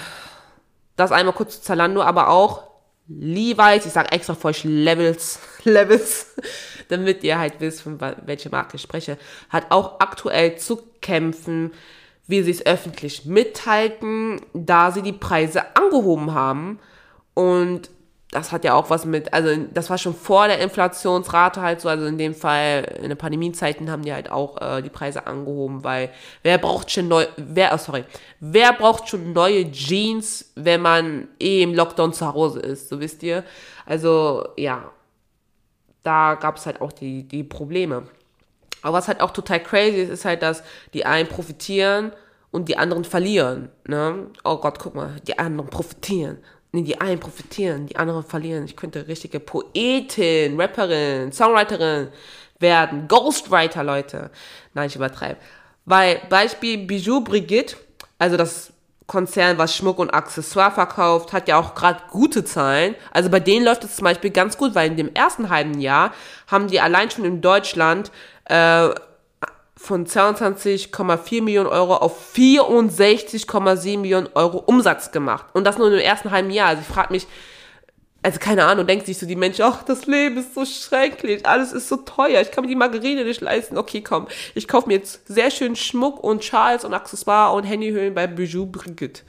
[0.95, 2.63] das einmal kurz zu Zalando, aber auch
[3.07, 6.35] Levi's, ich sage extra für euch Levels, Levels,
[6.87, 9.17] damit ihr halt wisst, von welcher Marke ich spreche,
[9.49, 11.71] hat auch aktuell zu kämpfen,
[12.27, 16.79] wie sie es öffentlich mithalten, da sie die Preise angehoben haben
[17.33, 17.89] und
[18.31, 21.89] das hat ja auch was mit, also das war schon vor der Inflationsrate halt so,
[21.89, 25.83] also in dem Fall in den Pandemiezeiten haben die halt auch äh, die Preise angehoben,
[25.83, 26.11] weil
[26.43, 28.03] wer braucht schon neu, wer, oh sorry,
[28.39, 33.23] wer braucht schon neue Jeans, wenn man eh im Lockdown zu Hause ist, so wisst
[33.23, 33.43] ihr.
[33.87, 34.91] Also ja,
[36.03, 38.03] da gab es halt auch die, die Probleme.
[38.83, 40.63] Aber was halt auch total crazy ist, ist halt, dass
[40.93, 42.11] die einen profitieren
[42.51, 43.69] und die anderen verlieren.
[43.87, 44.27] Ne?
[44.43, 46.37] Oh Gott, guck mal, die anderen profitieren.
[46.71, 48.65] Nee, die einen profitieren, die anderen verlieren.
[48.65, 52.09] Ich könnte richtige Poetin, Rapperin, Songwriterin
[52.59, 53.07] werden.
[53.07, 54.29] Ghostwriter, Leute.
[54.73, 55.39] Nein, ich übertreibe.
[55.85, 57.75] Weil Beispiel Bijou Brigitte,
[58.19, 58.71] also das
[59.07, 62.93] Konzern, was Schmuck und Accessoire verkauft, hat ja auch gerade gute Zahlen.
[63.11, 66.13] Also bei denen läuft es zum Beispiel ganz gut, weil in dem ersten halben Jahr
[66.45, 68.11] haben die allein schon in Deutschland
[68.45, 68.89] äh,
[69.79, 75.45] von 22,4 Millionen Euro auf 64,7 Millionen Euro Umsatz gemacht.
[75.53, 76.67] Und das nur im ersten halben Jahr.
[76.67, 77.27] Also ich frage mich,
[78.21, 81.71] also keine Ahnung, denkt sich so die Menschen, ach, das Leben ist so schrecklich, alles
[81.71, 83.77] ist so teuer, ich kann mir die Margarine nicht leisten.
[83.77, 88.13] Okay, komm, ich kaufe mir jetzt sehr schön Schmuck und Schals und Accessoire und Handyhüllen
[88.13, 89.21] bei Bijou Brigitte.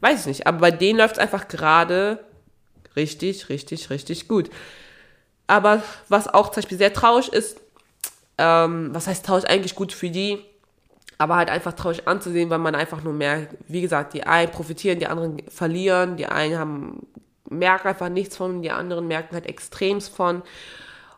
[0.00, 2.24] Weiß ich nicht, aber bei denen läuft es einfach gerade
[2.94, 4.50] richtig, richtig, richtig gut.
[5.48, 7.60] Aber was auch zum Beispiel sehr traurig ist,
[8.40, 10.38] ähm, was heißt traurig eigentlich gut für die,
[11.18, 14.98] aber halt einfach traurig anzusehen, weil man einfach nur merkt, wie gesagt, die einen profitieren,
[14.98, 17.06] die anderen verlieren, die einen haben,
[17.50, 20.42] merken einfach nichts von, die anderen merken halt extremst von.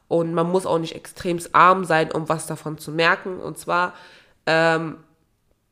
[0.09, 3.39] Und man muss auch nicht extremst arm sein, um was davon zu merken.
[3.39, 3.95] Und zwar
[4.47, 4.97] ähm,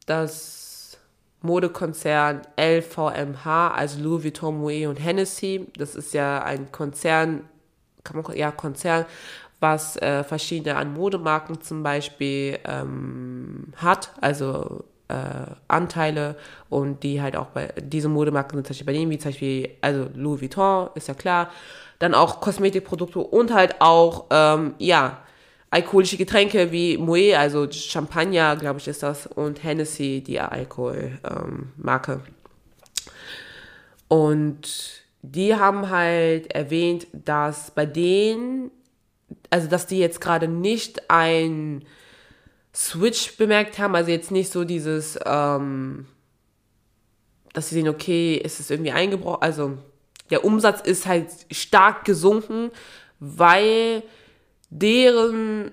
[0.06, 0.96] das
[1.42, 5.66] Modekonzern LVMH, also Louis Vuitton, Moet und Hennessy.
[5.76, 7.48] Das ist ja ein Konzern,
[8.04, 9.06] kann man, ja, Konzern,
[9.60, 15.14] was äh, verschiedene an Modemarken zum Beispiel ähm, hat, also äh,
[15.68, 16.36] Anteile
[16.68, 19.70] und die halt auch bei diese Modemarken sind zum Beispiel bei denen, wie zum Beispiel,
[19.80, 21.50] also Louis Vuitton, ist ja klar,
[21.98, 25.18] dann auch Kosmetikprodukte und halt auch, ähm, ja,
[25.70, 32.12] alkoholische Getränke wie Moet, also Champagner, glaube ich, ist das, und Hennessy, die Alkoholmarke.
[32.12, 32.20] Ähm,
[34.08, 38.70] und die haben halt erwähnt, dass bei denen
[39.50, 41.84] also dass die jetzt gerade nicht ein
[42.74, 46.06] Switch bemerkt haben, also jetzt nicht so dieses, ähm,
[47.52, 49.78] dass sie sehen, okay, ist es irgendwie eingebrochen, also
[50.30, 52.70] der Umsatz ist halt stark gesunken,
[53.18, 54.04] weil
[54.70, 55.72] deren,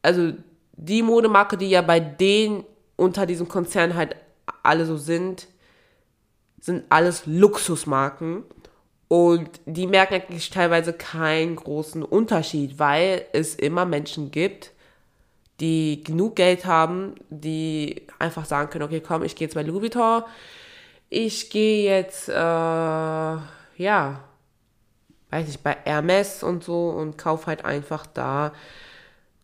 [0.00, 0.32] also
[0.72, 2.64] die Modemarke, die ja bei denen
[2.96, 4.16] unter diesem Konzern halt
[4.62, 5.48] alle so sind,
[6.60, 8.44] sind alles Luxusmarken.
[9.12, 14.70] Und die merken eigentlich teilweise keinen großen Unterschied, weil es immer Menschen gibt,
[15.60, 19.82] die genug Geld haben, die einfach sagen können, okay, komm, ich gehe jetzt bei Louis
[19.82, 20.22] Vuitton,
[21.10, 23.44] ich gehe jetzt, äh, ja,
[25.28, 28.54] weiß ich, bei Hermes und so und kaufe halt einfach da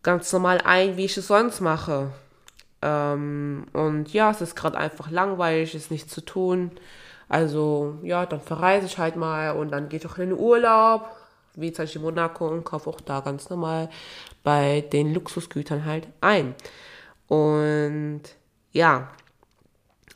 [0.01, 2.11] ganz normal ein, wie ich es sonst mache.
[2.81, 6.71] Ähm, und ja, es ist gerade einfach langweilig, es ist nichts zu tun.
[7.29, 11.05] Also ja, dann verreise ich halt mal und dann gehe ich auch in den Urlaub,
[11.55, 13.89] wie zum Beispiel Monaco und kaufe auch da ganz normal
[14.43, 16.55] bei den Luxusgütern halt ein.
[17.27, 18.23] Und
[18.71, 19.09] ja,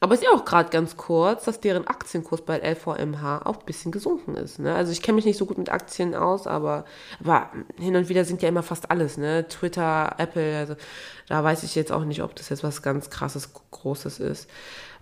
[0.04, 3.66] aber es ist ja auch gerade ganz kurz, dass deren Aktienkurs bei LVMH auch ein
[3.66, 4.60] bisschen gesunken ist.
[4.60, 4.76] Ne?
[4.76, 6.84] Also ich kenne mich nicht so gut mit Aktien aus, aber,
[7.24, 9.18] aber hin und wieder sind ja immer fast alles.
[9.18, 9.48] Ne?
[9.48, 10.76] Twitter, Apple, also
[11.30, 14.50] da weiß ich jetzt auch nicht, ob das jetzt was ganz krasses, großes ist.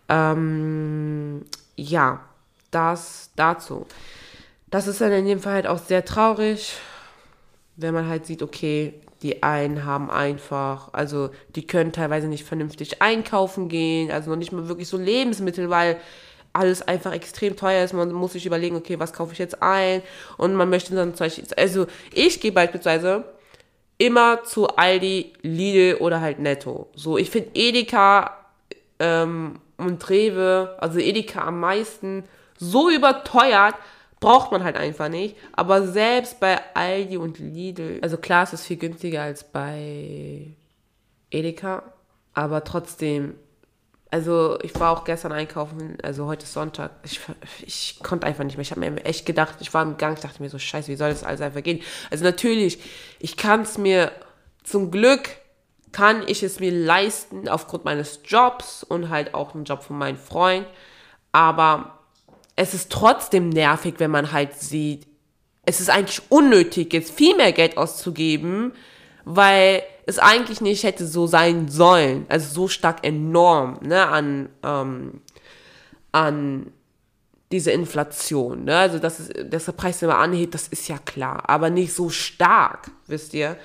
[0.07, 1.45] Ähm,
[1.81, 2.21] ja,
[2.69, 3.85] das dazu.
[4.69, 6.73] Das ist dann in dem Fall halt auch sehr traurig,
[7.75, 13.01] wenn man halt sieht, okay, die einen haben einfach, also die können teilweise nicht vernünftig
[13.01, 15.97] einkaufen gehen, also noch nicht mal wirklich so Lebensmittel, weil
[16.53, 17.93] alles einfach extrem teuer ist.
[17.93, 20.01] Man muss sich überlegen, okay, was kaufe ich jetzt ein?
[20.37, 23.23] Und man möchte dann zum Beispiel, also ich gehe beispielsweise
[23.97, 26.89] immer zu Aldi, Lidl oder halt Netto.
[26.95, 28.37] So, ich finde Edeka
[28.99, 32.23] ähm, und Rewe, also Edeka am meisten,
[32.57, 33.75] so überteuert,
[34.19, 35.35] braucht man halt einfach nicht.
[35.51, 40.55] Aber selbst bei Aldi und Lidl, also klar, es ist viel günstiger als bei
[41.31, 41.83] Edeka,
[42.33, 43.35] aber trotzdem,
[44.11, 47.19] also ich war auch gestern einkaufen, also heute ist Sonntag, ich,
[47.61, 48.61] ich konnte einfach nicht mehr.
[48.61, 50.95] Ich habe mir echt gedacht, ich war im Gang, ich dachte mir so, scheiße, wie
[50.95, 51.81] soll das alles einfach gehen?
[52.11, 52.79] Also natürlich,
[53.19, 54.11] ich kann es mir
[54.63, 55.29] zum Glück
[55.91, 60.17] kann ich es mir leisten aufgrund meines Jobs und halt auch einen Job von meinem
[60.17, 60.65] Freund.
[61.31, 61.99] Aber
[62.55, 65.07] es ist trotzdem nervig, wenn man halt sieht,
[65.65, 68.73] es ist eigentlich unnötig, jetzt viel mehr Geld auszugeben,
[69.25, 72.25] weil es eigentlich nicht hätte so sein sollen.
[72.29, 75.21] Also so stark enorm, ne, an, ähm,
[76.11, 76.71] an
[77.51, 78.77] diese Inflation, ne?
[78.77, 82.09] Also, dass, es, dass der Preis immer anhebt, das ist ja klar, aber nicht so
[82.09, 83.57] stark, wisst ihr?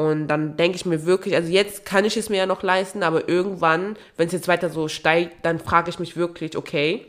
[0.00, 3.02] Und dann denke ich mir wirklich, also jetzt kann ich es mir ja noch leisten,
[3.02, 7.04] aber irgendwann, wenn es jetzt weiter so steigt, dann frage ich mich wirklich, okay,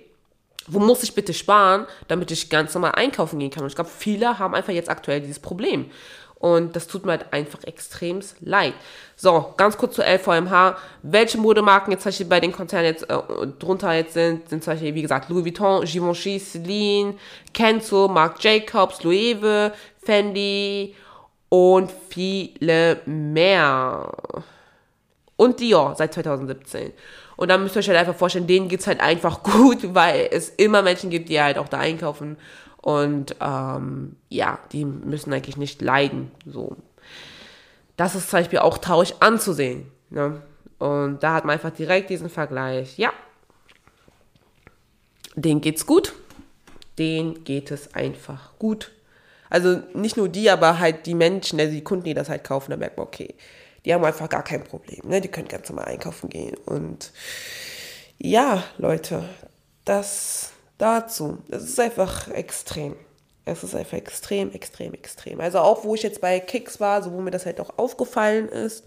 [0.68, 3.64] wo muss ich bitte sparen, damit ich ganz normal einkaufen gehen kann?
[3.64, 5.90] Und ich glaube, viele haben einfach jetzt aktuell dieses Problem.
[6.36, 8.74] Und das tut mir halt einfach extrem leid.
[9.16, 10.76] So, ganz kurz zu LVMH.
[11.02, 14.74] Welche Modemarken jetzt zum Beispiel bei den Konzernen jetzt äh, drunter jetzt sind, sind zum
[14.74, 17.14] Beispiel, wie gesagt, Louis Vuitton, Givenchy, Celine,
[17.54, 19.72] Kenzo, Marc Jacobs, Loewe,
[20.04, 20.94] Fendi
[21.52, 24.10] und viele mehr.
[25.36, 26.94] Und Dior seit 2017.
[27.36, 30.50] Und dann müsst ihr euch halt einfach vorstellen, denen geht's halt einfach gut, weil es
[30.50, 32.38] immer Menschen gibt, die halt auch da einkaufen
[32.82, 36.32] und ähm, ja, die müssen eigentlich nicht leiden.
[36.46, 36.78] So.
[37.98, 39.92] Das ist zum Beispiel auch traurig anzusehen.
[40.10, 40.42] Ne?
[40.80, 42.98] Und da hat man einfach direkt diesen Vergleich.
[42.98, 43.12] Ja,
[45.36, 46.14] denen geht's gut.
[46.98, 48.92] Denen geht es einfach gut.
[49.52, 52.72] Also nicht nur die, aber halt die Menschen, also die Kunden, die das halt kaufen,
[52.72, 53.36] da merkt man, okay,
[53.84, 55.02] die haben einfach gar kein Problem.
[55.04, 55.20] Ne?
[55.20, 56.56] Die können ganz normal einkaufen gehen.
[56.66, 57.12] Und
[58.18, 59.28] ja, Leute,
[59.84, 61.40] das dazu.
[61.50, 62.96] Es ist einfach extrem.
[63.44, 65.42] Es ist einfach extrem, extrem, extrem.
[65.42, 68.48] Also auch wo ich jetzt bei Kicks war, so wo mir das halt auch aufgefallen
[68.48, 68.86] ist,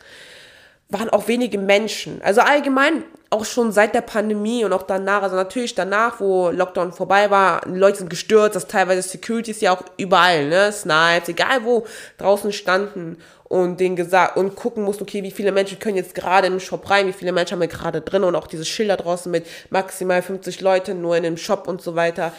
[0.89, 2.23] waren auch wenige Menschen.
[2.23, 6.93] Also allgemein auch schon seit der Pandemie und auch danach, also natürlich danach, wo Lockdown
[6.93, 11.85] vorbei war, Leute sind gestürzt, dass teilweise Securities ja auch überall, ne, Snipes, egal wo
[12.19, 16.47] draußen standen und den gesagt und gucken mussten, okay, wie viele Menschen können jetzt gerade
[16.47, 19.31] im Shop rein, wie viele Menschen haben wir gerade drin und auch diese Schilder draußen
[19.31, 22.33] mit maximal 50 Leuten nur in dem Shop und so weiter.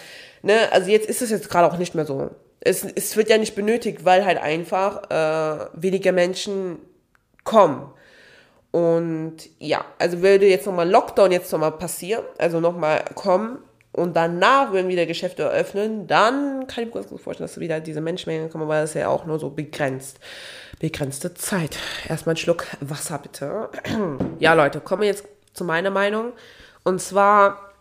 [0.44, 2.30] Ne, also jetzt ist es jetzt gerade auch nicht mehr so.
[2.62, 6.80] Es, es wird ja nicht benötigt, weil halt einfach äh, weniger Menschen
[7.44, 7.92] kommen.
[8.76, 13.60] Und ja, also würde jetzt nochmal Lockdown jetzt nochmal passieren, also nochmal kommen
[13.94, 17.80] und danach würden wieder Geschäfte eröffnen, dann kann ich mir ganz gut vorstellen, dass wieder
[17.80, 20.20] diese Menschenmengen kommen, weil das ist ja auch nur so begrenzt.
[20.80, 21.78] Begrenzte Zeit.
[22.10, 23.70] Erstmal einen Schluck Wasser bitte.
[24.40, 26.34] ja, Leute, kommen wir jetzt zu meiner Meinung.
[26.84, 27.72] Und zwar,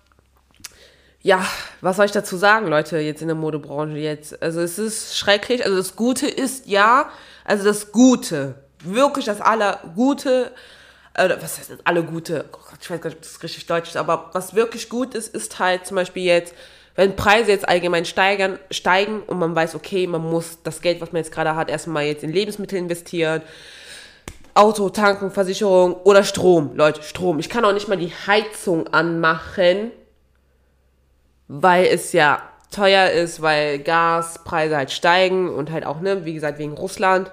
[1.23, 1.45] ja,
[1.81, 4.41] was soll ich dazu sagen, Leute, jetzt in der Modebranche jetzt?
[4.41, 5.65] Also es ist schrecklich.
[5.65, 7.11] Also das Gute ist ja,
[7.45, 8.55] also das Gute,
[8.85, 10.53] wirklich das Allergute,
[11.17, 13.97] oder was heißt alle gute, oh ich weiß gar nicht, ob das richtig deutsch ist,
[13.97, 16.55] aber was wirklich gut ist, ist halt zum Beispiel jetzt,
[16.97, 21.13] wenn Preise jetzt allgemein steigern, steigen und man weiß, okay, man muss das Geld, was
[21.13, 23.43] man jetzt gerade hat, erstmal jetzt in Lebensmittel investieren,
[24.55, 26.77] Auto, Tanken, Versicherung oder Strom.
[26.77, 27.41] Leute, Strom.
[27.41, 29.91] Ich kann auch nicht mal die Heizung anmachen,
[31.49, 36.59] weil es ja teuer ist, weil Gaspreise halt steigen und halt auch, ne, wie gesagt,
[36.59, 37.33] wegen Russland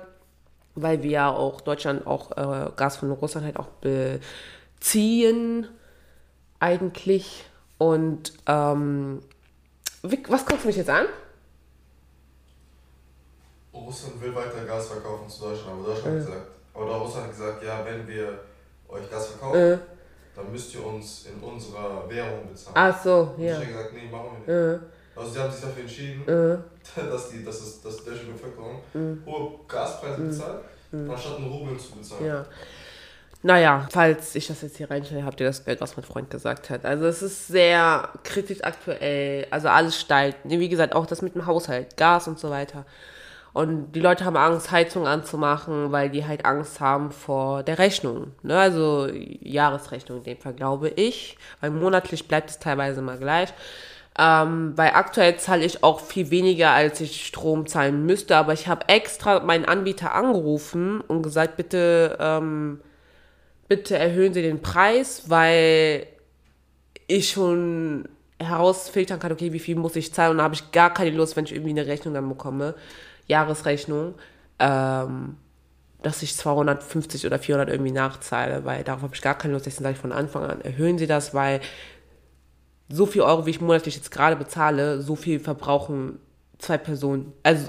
[0.76, 3.70] weil wir ja auch Deutschland auch äh, Gas von Russland halt auch
[4.80, 5.68] beziehen
[6.60, 7.46] eigentlich.
[7.78, 9.22] Und ähm,
[10.04, 11.08] wie, was guckst du mich jetzt an?
[13.74, 16.20] Russland will weiter Gas verkaufen zu Deutschland, aber Deutschland äh.
[16.20, 18.40] hat gesagt, oder Russland hat gesagt, ja, wenn wir
[18.88, 19.78] euch Gas verkaufen, äh.
[20.36, 22.76] dann müsst ihr uns in unserer Währung bezahlen.
[22.76, 23.56] Ach so, ja.
[23.58, 24.84] Und ich gesagt, nee, machen wir nicht.
[24.84, 24.86] Äh.
[25.22, 26.58] Also sie haben sich dafür entschieden, äh.
[27.10, 29.26] dass, die, dass, es, dass die deutsche Bevölkerung äh.
[29.26, 31.10] hohe Gaspreise bezahlt, mhm.
[31.10, 32.26] anstatt einen Rubel zu bezahlen.
[32.26, 32.46] Ja.
[33.44, 36.70] Naja, falls ich das jetzt hier reinstelle, habt ihr das Geld, was mein Freund gesagt
[36.70, 36.86] hat.
[36.86, 39.48] Also es ist sehr kritisch aktuell.
[39.50, 40.38] Also alles steigt.
[40.44, 42.86] Wie gesagt, auch das mit dem Haushalt, Gas und so weiter.
[43.54, 48.32] Und die Leute haben Angst, Heizung anzumachen, weil die halt Angst haben vor der Rechnung.
[48.44, 48.58] Ne?
[48.58, 51.38] Also Jahresrechnung in dem Fall, glaube ich.
[51.62, 53.54] Weil monatlich bleibt es teilweise mal gleich.
[54.20, 58.36] Ähm, weil aktuell zahle ich auch viel weniger, als ich Strom zahlen müsste.
[58.36, 62.82] Aber ich habe extra meinen Anbieter angerufen und gesagt, bitte, ähm,
[63.68, 66.08] bitte erhöhen Sie den Preis, weil
[67.08, 68.08] ich schon
[68.40, 70.32] herausfiltern kann, okay, wie viel muss ich zahlen.
[70.32, 72.76] Und da habe ich gar keine Lust, wenn ich irgendwie eine Rechnung dann bekomme,
[73.28, 74.16] Jahresrechnung,
[74.60, 75.38] ähm,
[76.02, 79.68] dass ich 250 oder 400 irgendwie nachzahle, weil darauf habe ich gar keine Lust.
[79.68, 81.62] Deswegen sage ich von Anfang an, erhöhen Sie das, weil
[82.92, 86.20] so viel Euro, wie ich monatlich jetzt gerade bezahle, so viel verbrauchen
[86.58, 87.34] zwei Personen.
[87.44, 87.68] Also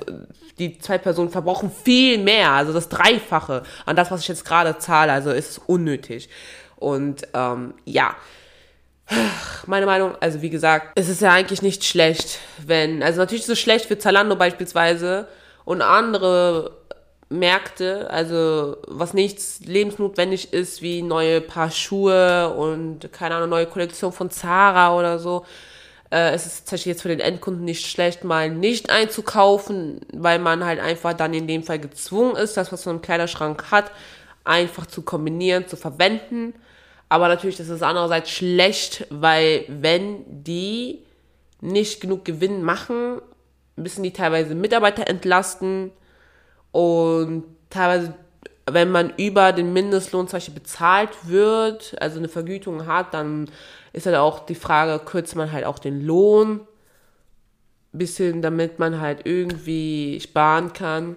[0.58, 4.78] die zwei Personen verbrauchen viel mehr, also das Dreifache an das, was ich jetzt gerade
[4.78, 5.12] zahle.
[5.12, 6.28] Also ist es unnötig.
[6.76, 8.16] Und ähm, ja,
[9.66, 13.48] meine Meinung, also wie gesagt, es ist ja eigentlich nicht schlecht, wenn, also natürlich ist
[13.48, 15.28] es schlecht für Zalando beispielsweise
[15.64, 16.81] und andere
[17.32, 24.12] Märkte, also was nichts lebensnotwendig ist, wie neue Paar Schuhe und keine Ahnung, neue Kollektion
[24.12, 25.44] von Zara oder so.
[26.10, 30.64] Äh, es ist tatsächlich jetzt für den Endkunden nicht schlecht, mal nicht einzukaufen, weil man
[30.64, 33.90] halt einfach dann in dem Fall gezwungen ist, das, was man im Kleiderschrank hat,
[34.44, 36.54] einfach zu kombinieren, zu verwenden.
[37.08, 41.00] Aber natürlich ist es andererseits schlecht, weil wenn die
[41.60, 43.20] nicht genug Gewinn machen,
[43.76, 45.92] müssen die teilweise Mitarbeiter entlasten,
[46.72, 48.14] und teilweise,
[48.70, 53.50] wenn man über den Mindestlohn zum Beispiel bezahlt wird, also eine Vergütung hat, dann
[53.92, 56.60] ist halt auch die Frage, kürzt man halt auch den Lohn
[57.92, 61.16] bisschen, damit man halt irgendwie sparen kann.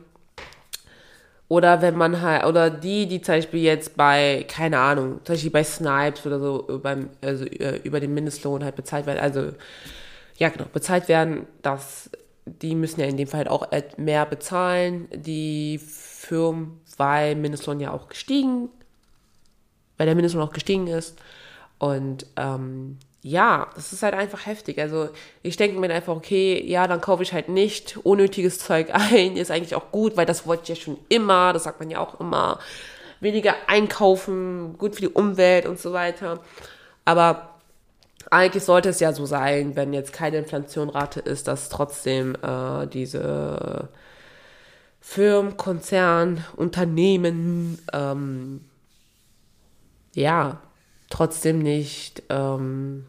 [1.47, 5.51] Oder wenn man halt, oder die, die zum Beispiel jetzt bei, keine Ahnung, zum Beispiel
[5.51, 9.51] bei Snipes oder so beim, also äh, über den Mindestlohn halt bezahlt werden, also
[10.37, 12.09] ja genau, bezahlt werden, dass
[12.45, 13.67] die müssen ja in dem Fall halt auch
[13.97, 18.69] mehr bezahlen, die Firmen, weil Mindestlohn ja auch gestiegen,
[19.97, 21.17] weil der Mindestlohn auch gestiegen ist.
[21.79, 24.79] Und ähm, ja, das ist halt einfach heftig.
[24.79, 25.09] Also
[25.41, 29.35] ich denke mir einfach, okay, ja, dann kaufe ich halt nicht unnötiges Zeug ein.
[29.35, 31.51] Ist eigentlich auch gut, weil das wollte ich ja schon immer.
[31.51, 32.59] Das sagt man ja auch immer.
[33.21, 36.39] Weniger einkaufen, gut für die Umwelt und so weiter.
[37.03, 37.54] Aber
[38.31, 43.89] eigentlich sollte es ja so sein, wenn jetzt keine Inflationrate ist, dass trotzdem äh, diese
[44.99, 48.65] Firmen, Konzern, Unternehmen ähm,
[50.13, 50.59] ja
[51.09, 53.05] trotzdem nicht ähm,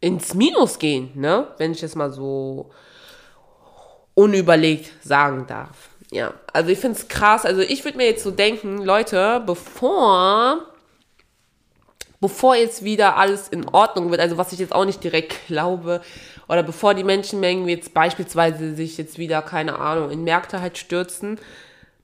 [0.00, 1.48] ins Minus gehen, ne?
[1.56, 2.70] Wenn ich es mal so
[4.14, 5.88] unüberlegt sagen darf.
[6.10, 7.44] Ja, also ich finde es krass.
[7.44, 10.66] Also ich würde mir jetzt so denken, Leute, bevor
[12.20, 16.00] bevor jetzt wieder alles in Ordnung wird, also was ich jetzt auch nicht direkt glaube,
[16.48, 21.38] oder bevor die Menschenmengen jetzt beispielsweise sich jetzt wieder, keine Ahnung, in Märkte halt stürzen,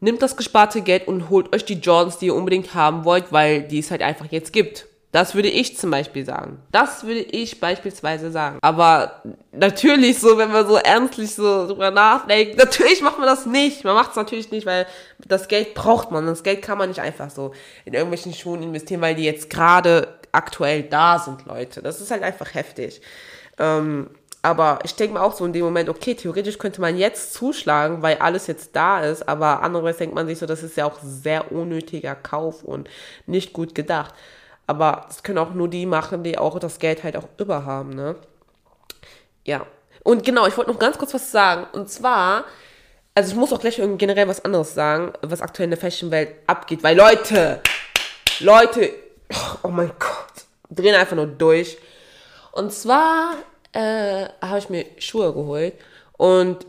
[0.00, 3.62] nimmt das gesparte Geld und holt euch die Jordans, die ihr unbedingt haben wollt, weil
[3.62, 4.86] die es halt einfach jetzt gibt.
[5.12, 6.58] Das würde ich zum Beispiel sagen.
[6.72, 8.58] Das würde ich beispielsweise sagen.
[8.62, 13.84] Aber natürlich so, wenn man so ernstlich so drüber nachdenkt, natürlich macht man das nicht.
[13.84, 14.86] Man macht es natürlich nicht, weil
[15.18, 16.24] das Geld braucht man.
[16.24, 17.52] Das Geld kann man nicht einfach so
[17.84, 21.82] in irgendwelchen Schuhen investieren, weil die jetzt gerade aktuell da sind, Leute.
[21.82, 23.02] Das ist halt einfach heftig.
[23.58, 24.08] Ähm,
[24.40, 28.00] aber ich denke mir auch so in dem Moment, okay, theoretisch könnte man jetzt zuschlagen,
[28.00, 30.98] weil alles jetzt da ist, aber andererseits denkt man sich so, das ist ja auch
[31.02, 32.88] sehr unnötiger Kauf und
[33.26, 34.14] nicht gut gedacht.
[34.72, 38.16] Aber das können auch nur die machen, die auch das Geld halt auch überhaben, ne?
[39.44, 39.66] Ja.
[40.02, 41.66] Und genau, ich wollte noch ganz kurz was sagen.
[41.74, 42.46] Und zwar,
[43.14, 46.82] also ich muss auch gleich generell was anderes sagen, was aktuell in der Fashion-Welt abgeht.
[46.82, 47.60] Weil Leute,
[48.40, 48.94] Leute,
[49.62, 51.76] oh mein Gott, drehen einfach nur durch.
[52.52, 53.34] Und zwar
[53.72, 55.74] äh, habe ich mir Schuhe geholt
[56.16, 56.64] und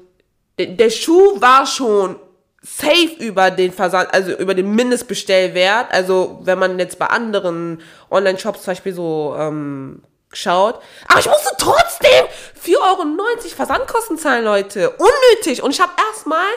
[0.59, 2.17] der Schuh war schon
[2.63, 5.91] safe über den Versand, also über den Mindestbestellwert.
[5.91, 10.01] Also wenn man jetzt bei anderen Online-Shops zum Beispiel so ähm,
[10.31, 10.81] schaut.
[11.07, 12.25] Aber ich musste trotzdem
[12.63, 14.91] 4,90 Euro Versandkosten zahlen, Leute.
[14.91, 15.61] Unnötig.
[15.61, 16.47] Und ich habe erstmal,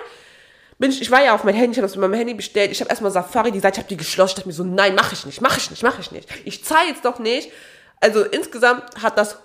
[0.79, 2.71] bin ich, ich war ja auf mein Handy, ich habe das mit meinem Handy bestellt.
[2.71, 4.31] Ich habe erstmal Safari, die Seite, ich habe die geschlossen.
[4.31, 6.29] Ich dachte mir so, nein, mache ich nicht, mache ich nicht, mache ich nicht.
[6.45, 7.51] Ich zahle jetzt doch nicht.
[8.01, 9.39] Also insgesamt hat das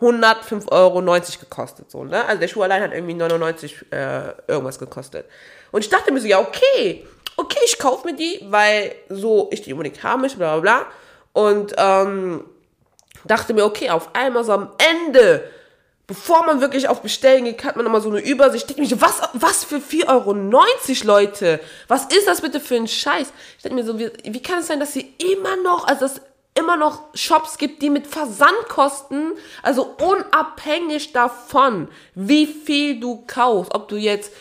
[0.00, 1.02] 105,90 Euro
[1.40, 1.90] gekostet.
[1.90, 2.24] So, ne?
[2.24, 5.26] Also der Schuh allein hat irgendwie 99 äh, irgendwas gekostet.
[5.70, 7.06] Und ich dachte mir so, ja, okay,
[7.36, 10.86] okay, ich kaufe mir die, weil so ich die unbedingt haben möchte, bla bla bla.
[11.32, 12.44] Und ähm,
[13.24, 15.48] dachte mir, okay, auf einmal so am Ende,
[16.06, 18.68] bevor man wirklich auf Bestellen geht, hat man nochmal so eine Übersicht.
[18.68, 20.32] Ich denke mir, was, was für 4,90 Euro,
[21.04, 21.60] Leute?
[21.86, 23.32] Was ist das bitte für ein Scheiß?
[23.56, 26.20] Ich denke mir so, wie, wie kann es sein, dass sie immer noch, also das
[26.54, 33.88] immer noch Shops gibt, die mit Versandkosten, also unabhängig davon, wie viel du kaufst, ob
[33.88, 34.32] du jetzt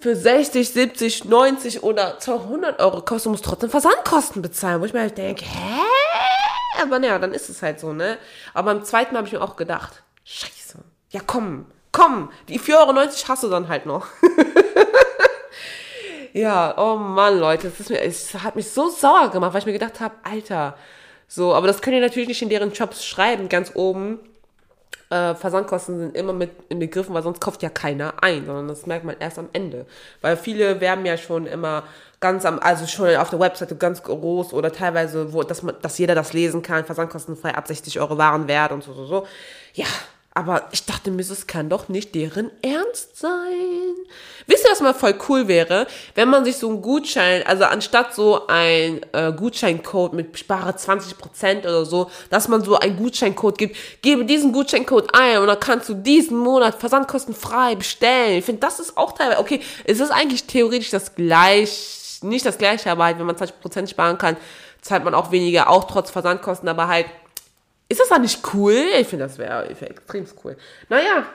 [0.00, 4.94] für 60, 70, 90 oder 200 Euro kaufst, du musst trotzdem Versandkosten bezahlen, wo ich
[4.94, 5.80] mir halt denke, hä?
[6.82, 8.16] Aber naja, dann ist es halt so, ne?
[8.54, 10.78] Aber beim zweiten habe ich mir auch gedacht, scheiße,
[11.10, 14.06] ja komm, komm, die 4,90 Euro hast du dann halt noch.
[16.32, 19.66] ja, oh Mann, Leute, es, ist mir, es hat mich so sauer gemacht, weil ich
[19.66, 20.78] mir gedacht habe, Alter,
[21.28, 24.18] so, aber das könnt ihr natürlich nicht in deren Jobs schreiben, ganz oben.
[25.10, 29.04] Äh, Versandkosten sind immer mit inbegriffen, weil sonst kauft ja keiner ein, sondern das merkt
[29.04, 29.84] man erst am Ende.
[30.20, 31.82] Weil viele werben ja schon immer
[32.20, 35.98] ganz am, also schon auf der Webseite ganz groß oder teilweise, wo, dass man, dass
[35.98, 39.26] jeder das lesen kann, versandkostenfrei ab 60 Euro Warenwert und so, so, so.
[39.74, 39.86] Ja,
[40.40, 43.94] aber ich dachte mir, es kann doch nicht deren Ernst sein.
[44.46, 45.86] Wisst ihr, was mal voll cool wäre?
[46.14, 51.60] Wenn man sich so einen Gutschein, also anstatt so ein äh, Gutscheincode mit spare 20%
[51.60, 55.90] oder so, dass man so einen Gutscheincode gibt, gebe diesen Gutscheincode ein und dann kannst
[55.90, 58.38] du diesen Monat versandkostenfrei bestellen.
[58.38, 62.56] Ich finde, das ist auch teilweise, okay, es ist eigentlich theoretisch das gleich, nicht das
[62.56, 64.38] gleiche, aber halt, wenn man 20% sparen kann,
[64.80, 67.06] zahlt man auch weniger, auch trotz Versandkosten, aber halt,
[67.90, 68.76] ist das dann nicht cool?
[69.00, 70.56] Ich finde, das wäre wär extrem cool.
[70.88, 71.26] Naja,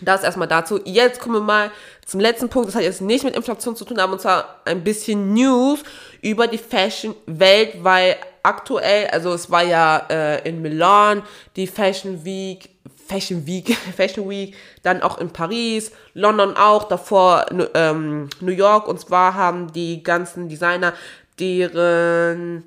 [0.00, 0.80] das erstmal dazu.
[0.84, 1.72] Jetzt kommen wir mal
[2.06, 2.68] zum letzten Punkt.
[2.68, 5.80] Das hat jetzt nicht mit Inflation zu tun, aber und zwar ein bisschen News
[6.20, 8.14] über die Fashion-Welt, weil
[8.44, 11.24] aktuell, also es war ja äh, in Milan
[11.56, 12.70] die Fashion Week,
[13.08, 14.54] Fashion Week, Fashion Week,
[14.84, 18.86] dann auch in Paris, London auch, davor ähm, New York.
[18.86, 20.92] Und zwar haben die ganzen Designer
[21.40, 22.64] deren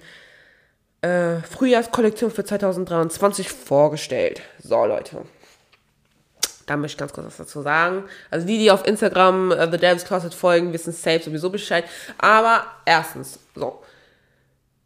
[1.05, 4.41] äh, Frühjahrskollektion für 2023 vorgestellt.
[4.63, 5.21] So, Leute.
[6.65, 8.05] Da möchte ich ganz kurz was dazu sagen.
[8.31, 11.85] Also die, die auf Instagram uh, The Devil's Closet folgen, wissen safe sowieso Bescheid.
[12.17, 13.83] Aber erstens, so.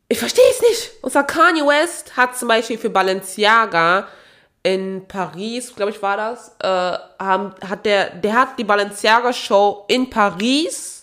[0.10, 1.12] Ich verstehe es nicht.
[1.12, 4.08] Zwar Kanye West hat zum Beispiel für Balenciaga
[4.62, 9.86] in Paris, glaube ich, war das, äh, haben, hat der, der hat die Balenciaga Show
[9.88, 10.99] in Paris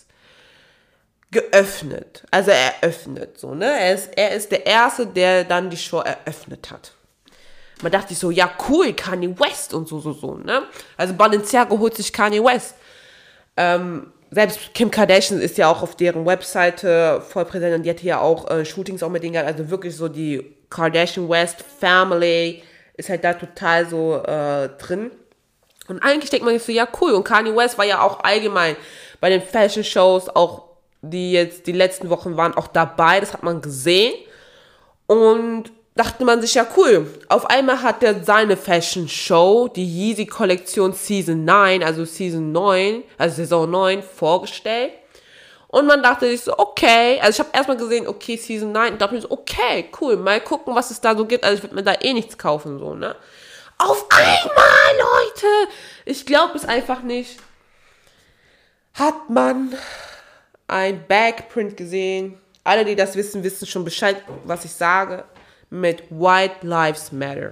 [1.31, 2.23] geöffnet.
[2.31, 3.65] Also eröffnet, so, ne?
[3.65, 6.93] Er ist, er ist der Erste, der dann die Show eröffnet hat.
[7.81, 10.63] Man dachte sich so, ja cool, Kanye West und so, so, so, ne?
[10.95, 12.75] Also Balenciaga holt sich Kanye West.
[13.55, 18.05] Ähm, selbst Kim Kardashian ist ja auch auf deren Webseite voll präsent und die hatte
[18.05, 19.47] ja auch äh, Shootings auch mit denen gehabt.
[19.47, 22.63] Also wirklich so die Kardashian West Family
[22.95, 25.11] ist halt da total so äh, drin.
[25.87, 27.11] Und eigentlich denkt man sich so, ja cool.
[27.11, 28.75] Und Kanye West war ja auch allgemein
[29.21, 30.66] bei den Fashion Shows, auch
[31.01, 33.19] die jetzt die letzten Wochen waren, auch dabei.
[33.19, 34.13] Das hat man gesehen.
[35.05, 37.07] Und dachte man sich, ja cool.
[37.27, 43.03] Auf einmal hat er seine Fashion Show, die Yeezy Kollektion Season 9, also Season 9,
[43.17, 44.91] also Saison 9, vorgestellt.
[45.69, 49.01] Und man dachte sich so, okay, also ich habe erstmal gesehen, okay, Season 9, und
[49.01, 51.43] dachte mir so, okay, cool, mal gucken, was es da so gibt.
[51.43, 53.15] Also ich würde mir da eh nichts kaufen, so, ne?
[53.77, 55.71] Auf einmal, Leute!
[56.05, 57.37] Ich glaube es einfach nicht.
[58.93, 59.75] Hat man
[60.67, 62.37] ein Backprint gesehen?
[62.63, 65.23] Alle, die das wissen, wissen schon Bescheid, was ich sage
[65.69, 67.51] mit White Lives Matter.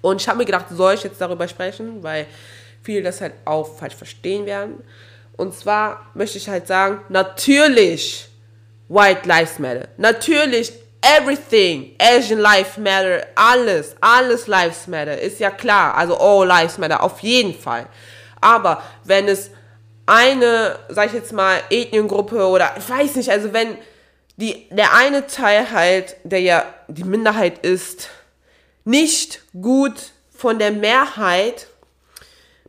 [0.00, 2.26] Und ich habe mir gedacht, soll ich jetzt darüber sprechen, weil
[2.82, 4.82] viele das halt auch falsch verstehen werden.
[5.36, 8.28] Und zwar möchte ich halt sagen, natürlich
[8.88, 9.88] White Lives Matter.
[9.96, 10.72] Natürlich
[11.02, 15.94] everything, Asian Lives Matter, alles, alles Lives Matter, ist ja klar.
[15.96, 17.86] Also all Lives Matter, auf jeden Fall.
[18.40, 19.50] Aber wenn es
[20.06, 23.76] eine, sag ich jetzt mal, Ethniengruppe oder ich weiß nicht, also wenn
[24.36, 28.08] die, der eine Teil halt, der ja die Minderheit ist,
[28.84, 31.66] nicht gut von der Mehrheit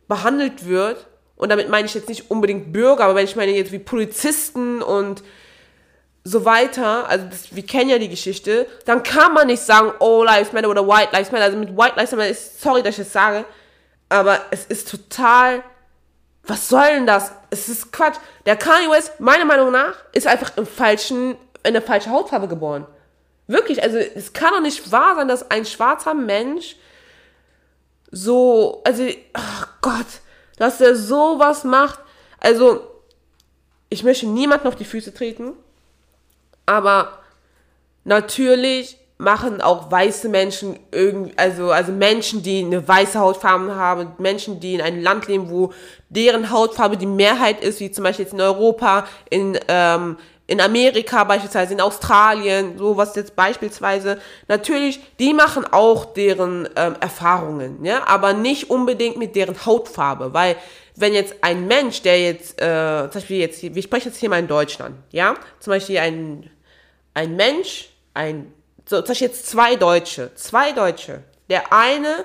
[0.08, 3.70] behandelt wird, und damit meine ich jetzt nicht unbedingt Bürger, aber wenn ich meine jetzt
[3.70, 5.22] wie Polizisten und
[6.24, 10.24] so weiter, also das, wir kennen ja die Geschichte, dann kann man nicht sagen, oh,
[10.24, 11.44] Lives Matter oder White Lives Matter.
[11.44, 13.44] Also mit White Lives Matter ist, sorry, dass ich das sage,
[14.08, 15.62] aber es ist total,
[16.48, 17.30] was soll denn das?
[17.50, 18.16] Es ist Quatsch.
[18.46, 22.86] Der Kanye West, meiner Meinung nach, ist einfach im falschen in der falschen Hautfarbe geboren.
[23.46, 26.76] Wirklich, also es kann doch nicht wahr sein, dass ein schwarzer Mensch
[28.10, 30.06] so, also, oh Gott,
[30.56, 31.98] dass er sowas macht.
[32.40, 32.80] Also,
[33.90, 35.52] ich möchte niemanden auf die Füße treten,
[36.64, 37.18] aber
[38.04, 44.60] natürlich machen auch weiße Menschen irgendwie, also, also Menschen, die eine weiße Hautfarbe haben, Menschen,
[44.60, 45.72] die in einem Land leben, wo
[46.08, 50.16] deren Hautfarbe die Mehrheit ist, wie zum Beispiel jetzt in Europa, in, ähm,
[50.46, 57.84] in Amerika beispielsweise, in Australien, sowas jetzt beispielsweise, natürlich, die machen auch deren ähm, Erfahrungen,
[57.84, 60.54] ja, aber nicht unbedingt mit deren Hautfarbe, weil
[60.94, 64.38] wenn jetzt ein Mensch, der jetzt, äh, zum Beispiel jetzt, wir sprechen jetzt hier mal
[64.38, 66.50] in Deutschland, ja, zum Beispiel ein,
[67.14, 68.52] ein Mensch, ein,
[68.88, 72.24] so, zum Beispiel jetzt zwei Deutsche, zwei Deutsche, der eine,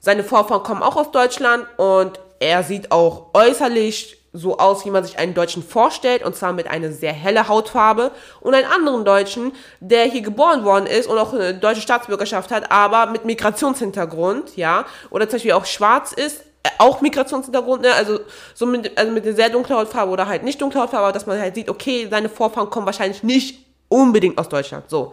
[0.00, 5.04] seine Vorfahren kommen auch aus Deutschland und er sieht auch äußerlich so aus, wie man
[5.04, 9.52] sich einen Deutschen vorstellt, und zwar mit einer sehr helle Hautfarbe, und einen anderen Deutschen,
[9.80, 14.86] der hier geboren worden ist und auch eine deutsche Staatsbürgerschaft hat, aber mit Migrationshintergrund, ja,
[15.10, 17.92] oder zum Beispiel auch schwarz ist, äh, auch Migrationshintergrund, ne?
[17.92, 18.20] also
[18.54, 21.26] so mit, also mit einer sehr dunklen Hautfarbe oder halt nicht dunkle Hautfarbe, aber dass
[21.26, 25.12] man halt sieht, okay, seine Vorfahren kommen wahrscheinlich nicht unbedingt aus Deutschland, so.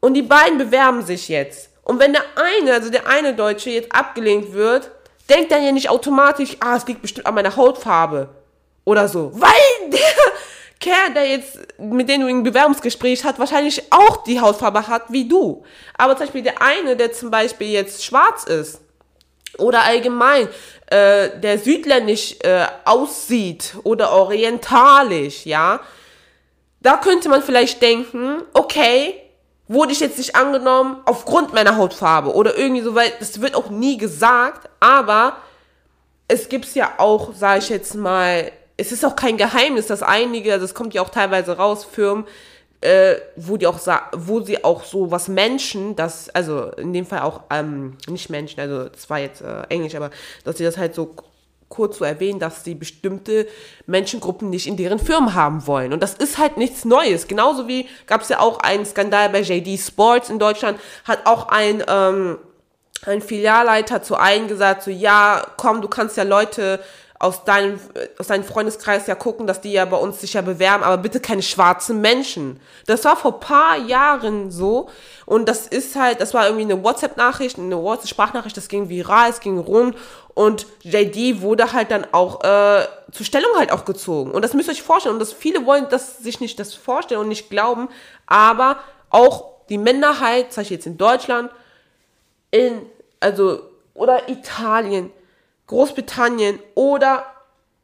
[0.00, 1.70] Und die beiden bewerben sich jetzt.
[1.82, 4.90] Und wenn der eine, also der eine Deutsche jetzt abgelehnt wird,
[5.28, 8.28] denkt dann ja nicht automatisch, ah, es liegt bestimmt an meiner Hautfarbe
[8.84, 9.32] oder so.
[9.34, 10.00] Weil der
[10.80, 15.26] Kerl, der jetzt, mit dem du ein Bewerbungsgespräch hat, wahrscheinlich auch die Hautfarbe hat wie
[15.26, 15.64] du.
[15.96, 18.80] Aber zum Beispiel der eine, der zum Beispiel jetzt schwarz ist
[19.58, 20.48] oder allgemein,
[20.86, 25.80] äh, der südländisch äh, aussieht oder orientalisch, ja,
[26.80, 29.20] da könnte man vielleicht denken, okay,
[29.68, 33.70] wurde ich jetzt nicht angenommen aufgrund meiner Hautfarbe oder irgendwie so, weil das wird auch
[33.70, 35.36] nie gesagt, aber
[36.26, 40.58] es gibt ja auch, sage ich jetzt mal, es ist auch kein Geheimnis, dass einige,
[40.58, 42.26] das kommt ja auch teilweise raus, Firmen,
[42.80, 43.78] äh, wo die auch
[44.12, 48.60] wo sie auch so was Menschen, das, also in dem Fall auch, ähm, nicht Menschen,
[48.60, 50.10] also das war jetzt äh, Englisch, aber
[50.44, 51.14] dass sie das halt so
[51.68, 53.46] kurz zu erwähnen, dass sie bestimmte
[53.86, 55.92] Menschengruppen nicht in deren Firmen haben wollen.
[55.92, 57.28] Und das ist halt nichts Neues.
[57.28, 61.48] Genauso wie gab es ja auch einen Skandal bei JD Sports in Deutschland, hat auch
[61.48, 62.38] ein, ähm,
[63.06, 66.80] ein Filialleiter zu allen gesagt, so ja, komm, du kannst ja Leute
[67.20, 67.80] aus deinem,
[68.18, 71.18] aus deinem Freundeskreis ja gucken, dass die ja bei uns sich ja bewerben, aber bitte
[71.18, 72.60] keine schwarzen Menschen.
[72.86, 74.88] Das war vor paar Jahren so.
[75.26, 79.40] Und das ist halt, das war irgendwie eine WhatsApp-Nachricht, eine WhatsApp-Sprachnachricht, das ging viral, es
[79.40, 79.96] ging rund.
[80.34, 84.30] Und JD wurde halt dann auch äh, zur Stellung halt auch gezogen.
[84.30, 85.14] Und das müsst ihr euch vorstellen.
[85.16, 87.88] Und das viele wollen das sich nicht das vorstellen und nicht glauben.
[88.26, 88.78] Aber
[89.10, 91.50] auch die Minderheit, zum Beispiel jetzt in Deutschland,
[92.52, 92.82] in,
[93.18, 93.62] also,
[93.94, 95.10] oder Italien,
[95.68, 97.24] Großbritannien oder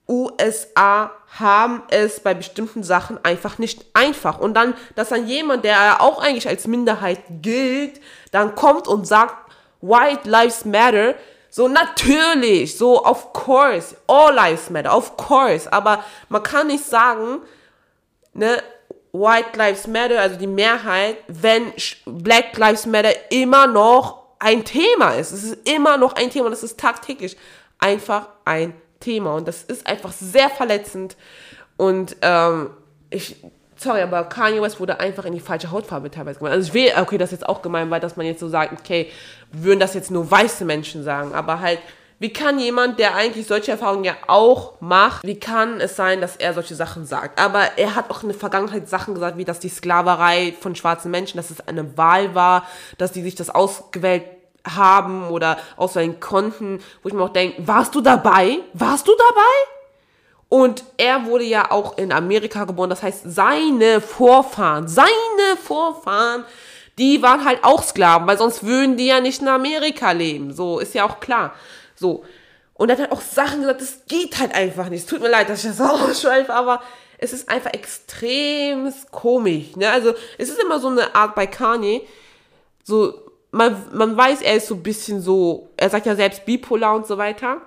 [0.08, 4.38] USA haben es bei bestimmten Sachen einfach nicht einfach.
[4.38, 9.36] Und dann, dass dann jemand, der auch eigentlich als Minderheit gilt, dann kommt und sagt,
[9.80, 11.14] White Lives Matter.
[11.50, 15.72] So natürlich, so of course, all lives matter, of course.
[15.72, 17.42] Aber man kann nicht sagen,
[18.32, 18.60] ne,
[19.12, 21.72] White Lives Matter, also die Mehrheit, wenn
[22.06, 25.30] Black Lives Matter immer noch ein Thema ist.
[25.30, 27.36] Es ist immer noch ein Thema es ist tagtäglich
[27.84, 29.34] einfach ein Thema.
[29.34, 31.16] Und das ist einfach sehr verletzend.
[31.76, 32.70] Und ähm,
[33.10, 33.36] ich,
[33.76, 36.54] sorry, aber Kanye West wurde einfach in die falsche Hautfarbe teilweise gemacht.
[36.54, 38.72] Also ich will, okay, das ist jetzt auch gemein, weil dass man jetzt so sagt,
[38.72, 39.10] okay,
[39.52, 41.78] würden das jetzt nur weiße Menschen sagen, aber halt
[42.20, 46.36] wie kann jemand, der eigentlich solche Erfahrungen ja auch macht, wie kann es sein, dass
[46.36, 47.40] er solche Sachen sagt?
[47.40, 51.10] Aber er hat auch in der Vergangenheit Sachen gesagt, wie dass die Sklaverei von schwarzen
[51.10, 52.66] Menschen, dass es eine Wahl war,
[52.98, 54.24] dass die sich das ausgewählt
[54.66, 58.58] haben oder auswählen konnten, wo ich mir auch denke, warst du dabei?
[58.72, 59.74] Warst du dabei?
[60.48, 66.44] Und er wurde ja auch in Amerika geboren, das heißt, seine Vorfahren, seine Vorfahren,
[66.98, 70.52] die waren halt auch Sklaven, weil sonst würden die ja nicht in Amerika leben.
[70.52, 71.54] So, ist ja auch klar.
[71.96, 72.24] So.
[72.74, 75.00] Und er hat halt auch Sachen gesagt, das geht halt einfach nicht.
[75.00, 76.80] Es tut mir leid, dass ich das auch schreibe, aber
[77.18, 79.76] es ist einfach extrem komisch.
[79.76, 79.90] Ne?
[79.90, 82.02] Also, es ist immer so eine Art bei Kanye,
[82.84, 83.23] so,
[83.54, 87.06] man, man weiß, er ist so ein bisschen so, er sagt ja selbst bipolar und
[87.06, 87.62] so weiter.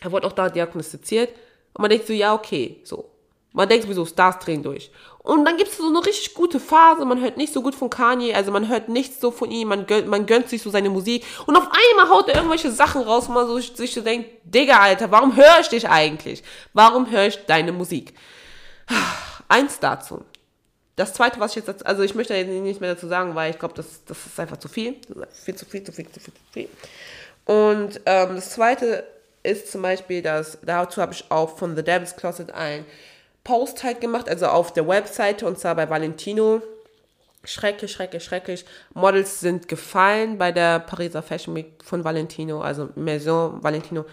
[0.00, 1.30] Er wurde auch da diagnostiziert.
[1.74, 3.10] Und man denkt so, ja, okay, so.
[3.52, 4.92] Man denkt sowieso, Stars drehen durch.
[5.18, 7.90] Und dann gibt es so eine richtig gute Phase, man hört nicht so gut von
[7.90, 10.88] Kanye, also man hört nichts so von ihm, man gönnt, man gönnt sich so seine
[10.88, 11.24] Musik.
[11.46, 14.78] Und auf einmal haut er irgendwelche Sachen raus, wo man so, sich so denkt, Digga,
[14.78, 16.44] Alter, warum höre ich dich eigentlich?
[16.72, 18.14] Warum höre ich deine Musik?
[19.48, 20.24] Eins dazu.
[21.00, 23.58] Das zweite, was ich jetzt, also ich möchte jetzt nicht mehr dazu sagen, weil ich
[23.58, 24.96] glaube, das, das ist einfach zu viel.
[25.32, 26.68] Viel zu viel, zu viel, zu viel, zu viel.
[27.46, 29.04] Und ähm, das zweite
[29.42, 32.84] ist zum Beispiel, dass dazu habe ich auch von The Devil's Closet ein
[33.44, 36.60] Post halt gemacht, also auf der Webseite und zwar bei Valentino.
[37.44, 38.66] Schrecklich, schrecklich, schrecklich.
[38.92, 44.04] Models sind gefallen bei der Pariser Fashion Week von Valentino, also Maison Valentino,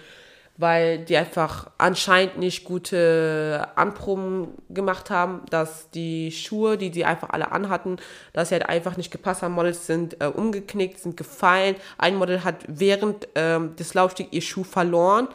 [0.58, 7.30] weil die einfach anscheinend nicht gute Anproben gemacht haben, dass die Schuhe, die sie einfach
[7.30, 7.98] alle anhatten,
[8.34, 9.54] dass sie halt einfach nicht gepasst haben.
[9.54, 11.76] Models sind äh, umgeknickt, sind gefallen.
[11.98, 15.28] Ein Model hat während ähm, des Laufstiegs ihr Schuh verloren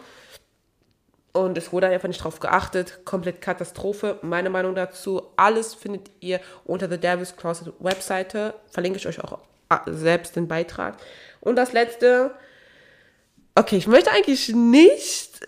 [1.32, 3.04] und es wurde einfach nicht drauf geachtet.
[3.04, 4.18] Komplett Katastrophe.
[4.22, 5.22] Meine Meinung dazu.
[5.36, 8.54] Alles findet ihr unter der Devil's Closet Webseite.
[8.70, 9.38] Verlinke ich euch auch
[9.70, 10.98] äh, selbst den Beitrag.
[11.40, 12.32] Und das letzte.
[13.55, 15.40] Okay, ich möchte eigentlich nicht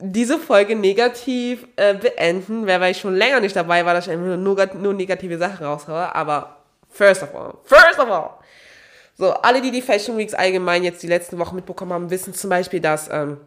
[0.00, 4.36] diese Folge negativ äh, beenden, weil ich schon länger nicht dabei war, dass ich einfach
[4.36, 6.12] nur, nur negative Sachen raushaue.
[6.14, 6.56] Aber
[6.90, 8.30] first of all, first of all.
[9.16, 12.50] So, alle, die die Fashion Weeks allgemein jetzt die letzten Wochen mitbekommen haben, wissen zum
[12.50, 13.38] Beispiel, dass ähm,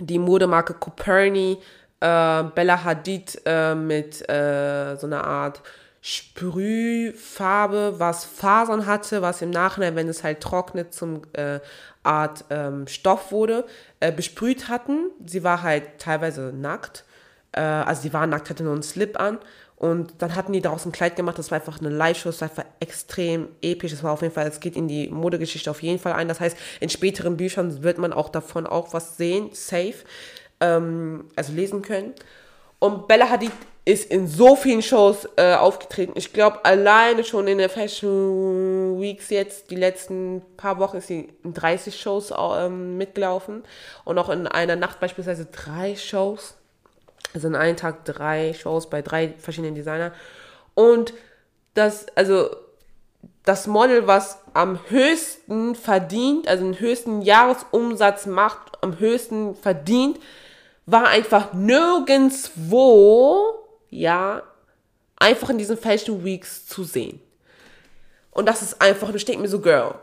[0.00, 1.58] die Modemarke Coperni
[2.00, 5.60] äh, Bella Hadid äh, mit äh, so einer Art
[6.04, 11.60] Sprühfarbe, was Fasern hatte, was im Nachhinein, wenn es halt trocknet, zum äh,
[12.02, 13.64] Art ähm, Stoff wurde,
[14.00, 15.10] äh, besprüht hatten.
[15.24, 17.04] Sie war halt teilweise nackt.
[17.52, 19.38] Äh, also sie war nackt, hatte nur einen Slip an.
[19.76, 22.50] Und dann hatten die daraus ein Kleid gemacht, das war einfach eine Live-Show, das war
[22.50, 23.92] einfach extrem episch.
[23.92, 26.26] Das war auf jeden Fall, es geht in die Modegeschichte auf jeden Fall ein.
[26.26, 29.94] Das heißt, in späteren Büchern wird man auch davon auch was sehen, safe,
[30.60, 32.12] ähm, also lesen können.
[32.80, 33.52] Und Bella Hadid
[33.84, 36.12] ist in so vielen Shows äh, aufgetreten.
[36.14, 41.28] Ich glaube, alleine schon in der Fashion Weeks jetzt, die letzten paar Wochen, ist sie
[41.42, 43.64] in 30 Shows ähm, mitgelaufen.
[44.04, 46.54] Und auch in einer Nacht beispielsweise drei Shows
[47.34, 50.12] also in einem Tag drei Shows bei drei verschiedenen Designern.
[50.74, 51.14] Und
[51.74, 52.50] das, also
[53.44, 60.20] das Model, was am höchsten verdient, also den höchsten Jahresumsatz macht, am höchsten verdient,
[60.86, 62.82] war einfach nirgendwo,
[63.92, 64.42] ja,
[65.16, 67.20] einfach in diesen Fashion Weeks zu sehen.
[68.30, 69.94] Und das ist einfach, du steht mir so, Girl,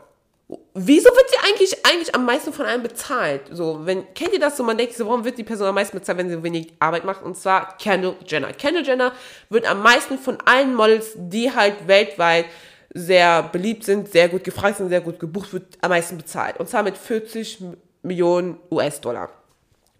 [0.74, 3.42] wieso wird sie eigentlich, eigentlich am meisten von einem bezahlt?
[3.50, 4.62] So, wenn, kennt ihr das so?
[4.62, 7.22] Man denkt so, warum wird die Person am meisten bezahlt, wenn sie wenig Arbeit macht?
[7.22, 8.52] Und zwar Kendall Jenner.
[8.52, 9.12] Kendall Jenner
[9.48, 12.46] wird am meisten von allen Models, die halt weltweit
[12.94, 16.58] sehr beliebt sind, sehr gut gefragt sind, sehr gut gebucht wird, am meisten bezahlt.
[16.58, 17.58] Und zwar mit 40
[18.02, 19.30] Millionen US-Dollar.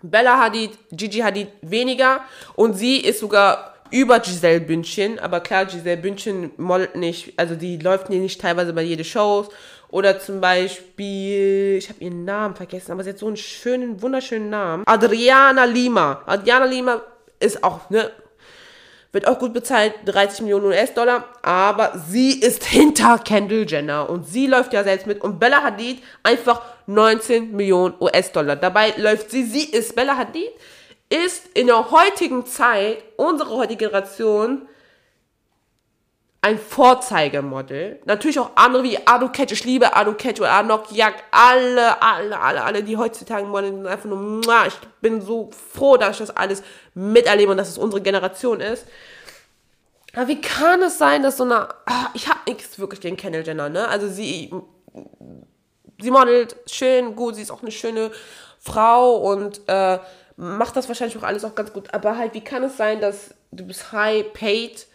[0.03, 2.20] Bella Hadid, Gigi Hadid weniger
[2.55, 7.78] und sie ist sogar über Giselle Bündchen, aber klar, Giselle Bündchen modelt nicht, also die
[7.78, 9.49] läuft nicht teilweise bei jede Shows
[9.88, 14.49] oder zum Beispiel, ich habe ihren Namen vergessen, aber sie hat so einen schönen, wunderschönen
[14.49, 14.84] Namen.
[14.86, 16.22] Adriana Lima.
[16.26, 17.03] Adriana Lima
[17.41, 18.11] ist auch, ne,
[19.12, 24.47] wird auch gut bezahlt, 30 Millionen US-Dollar, aber sie ist hinter Kendall Jenner und sie
[24.47, 28.55] läuft ja selbst mit und Bella Hadid einfach 19 Millionen US-Dollar.
[28.55, 30.51] Dabei läuft sie, sie ist, Bella Hadid
[31.11, 34.66] ist in der heutigen Zeit, unsere heutige Generation,
[36.42, 38.00] ein Vorzeigemodel.
[38.06, 39.52] Natürlich auch andere wie Adu Ketch.
[39.52, 41.22] Ich liebe Adu Ketch oder Anok Yak.
[41.30, 46.12] Alle, alle, alle, alle, die heutzutage modeln, sind einfach nur, ich bin so froh, dass
[46.12, 46.62] ich das alles
[46.94, 48.86] miterlebe und dass es unsere Generation ist.
[50.14, 53.46] Aber wie kann es sein, dass so eine, ah, ich habe nichts wirklich gegen Kendall
[53.46, 53.86] Jenner, ne?
[53.86, 54.50] Also sie,
[56.00, 58.11] sie modelt schön, gut, sie ist auch eine schöne
[58.58, 59.98] Frau und äh,
[60.41, 61.93] macht das wahrscheinlich auch alles auch ganz gut.
[61.93, 64.86] Aber halt, wie kann es sein, dass du bist high paid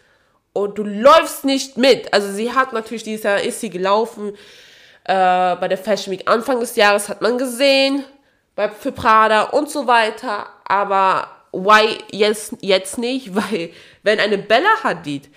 [0.52, 2.12] und du läufst nicht mit.
[2.12, 4.30] Also sie hat natürlich dieses Jahr, ist sie gelaufen
[5.04, 8.04] äh, bei der Fashion Week Anfang des Jahres, hat man gesehen,
[8.56, 10.48] bei, für Prada und so weiter.
[10.64, 13.34] Aber why jetzt, jetzt nicht?
[13.34, 13.70] Weil
[14.02, 15.28] wenn eine Bella Hadid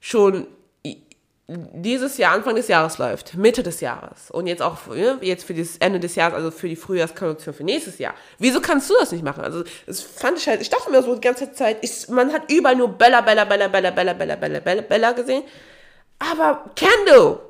[0.00, 0.46] schon
[1.72, 5.54] dieses Jahr, Anfang des Jahres läuft, Mitte des Jahres und jetzt auch ne, jetzt für
[5.54, 8.14] das Ende des Jahres, also für die Frühjahrskollektion für nächstes Jahr.
[8.38, 9.42] Wieso kannst du das nicht machen?
[9.42, 12.50] Also das fand ich halt, ich dachte mir so die ganze Zeit, ich, man hat
[12.52, 15.42] überall nur Bella, Bella, Bella, Bella, Bella, Bella, Bella, Bella, Bella gesehen,
[16.20, 17.40] aber Kendall,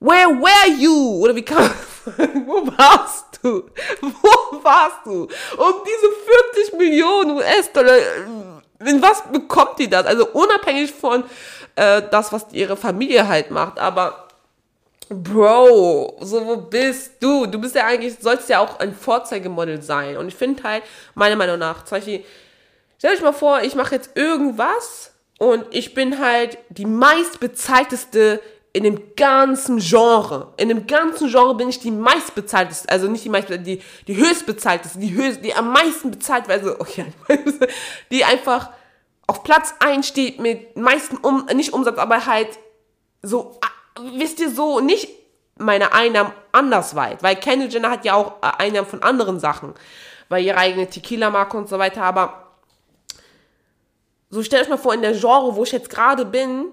[0.00, 1.22] where were you?
[1.22, 1.70] Oder wie kam,
[2.46, 3.70] wo warst du?
[4.02, 5.22] Wo warst du?
[5.22, 7.96] Um diese 40 Millionen US-Dollar,
[8.80, 10.04] in was bekommt die das?
[10.06, 11.24] Also unabhängig von
[11.76, 13.78] äh, das, was ihre Familie halt macht.
[13.78, 14.24] Aber
[15.08, 17.46] Bro, so wo bist du?
[17.46, 20.16] Du bist ja eigentlich, sollst ja auch ein Vorzeigemodel sein.
[20.16, 20.82] Und ich finde halt,
[21.14, 22.24] meiner Meinung nach, zum Beispiel,
[22.98, 28.40] stell euch mal vor, ich mache jetzt irgendwas und ich bin halt die meistbezahlteste
[28.72, 30.52] in dem ganzen Genre.
[30.56, 34.98] In dem ganzen Genre bin ich die meistbezahlteste, also nicht die meistbezahlteste, die, die höchstbezahlteste,
[34.98, 37.06] die höchst, die am meisten bezahlt, also, okay,
[38.10, 38.70] die einfach
[39.26, 42.58] auf Platz 1 steht mit meisten, um, nicht Umsatz, aber halt
[43.22, 45.08] so, ah, wisst ihr, so nicht
[45.56, 49.74] meine Einnahmen andersweit, weil Kendall Jenner hat ja auch äh, Einnahmen von anderen Sachen,
[50.28, 52.44] weil ihre eigene Tequila-Marke und so weiter, aber
[54.30, 56.66] so stellt euch mal vor, in der Genre, wo ich jetzt gerade bin,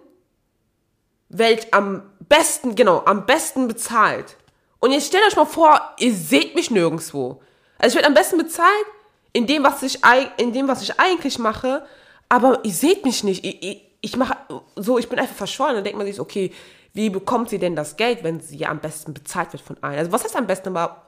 [1.30, 4.36] welch am besten, genau, am besten bezahlt.
[4.80, 7.41] Und jetzt stellt euch mal vor, ihr seht mich nirgendwo.
[7.78, 8.86] Also ich werde am besten bezahlt
[9.32, 9.99] in dem, was ich,
[10.38, 11.86] in dem, was ich eigentlich mache,
[12.32, 13.43] aber ihr seht mich nicht.
[13.43, 14.38] Ich, ich, ich mache
[14.77, 15.75] so, ich bin einfach verschollen.
[15.75, 16.53] Dann denkt man sich, okay,
[16.93, 19.97] wie bekommt sie denn das Geld, wenn sie ja am besten bezahlt wird von allen?
[19.97, 21.07] Also was heißt am besten, aber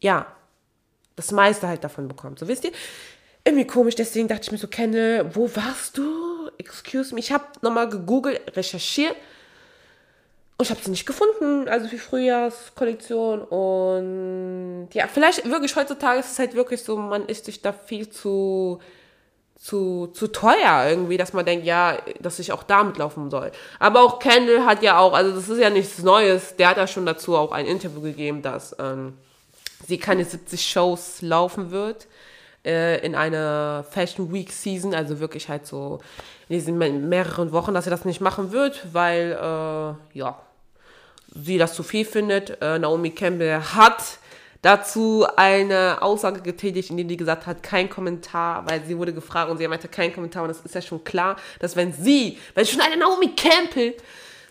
[0.00, 0.26] ja,
[1.16, 2.38] das meiste halt davon bekommt.
[2.38, 2.72] So wisst ihr?
[3.42, 6.50] Irgendwie komisch, deswegen dachte ich mir so, Kenne, wo warst du?
[6.58, 7.20] Excuse me.
[7.20, 9.16] Ich habe nochmal gegoogelt, recherchiert
[10.58, 13.40] und ich habe sie nicht gefunden, also für Frühjahrskollektion.
[13.40, 18.10] Und ja, vielleicht wirklich heutzutage ist es halt wirklich so, man ist sich da viel
[18.10, 18.78] zu
[19.60, 23.52] zu, zu teuer irgendwie, dass man denkt, ja, dass ich auch damit laufen soll.
[23.78, 26.86] Aber auch Kendall hat ja auch, also das ist ja nichts Neues, der hat ja
[26.86, 29.18] schon dazu auch ein Interview gegeben, dass ähm,
[29.86, 32.06] sie keine 70 Shows laufen wird
[32.64, 36.00] äh, in einer Fashion Week Season, also wirklich halt so
[36.48, 40.40] in diesen mehreren Wochen, dass sie das nicht machen wird, weil, äh, ja,
[41.34, 42.60] sie das zu viel findet.
[42.62, 44.18] Äh, Naomi Campbell hat
[44.62, 49.50] dazu eine Aussage getätigt, in der die gesagt hat, kein Kommentar, weil sie wurde gefragt
[49.50, 50.42] und sie meinte, kein Kommentar.
[50.42, 53.94] Und das ist ja schon klar, dass wenn sie, wenn schon eine Naomi Campbell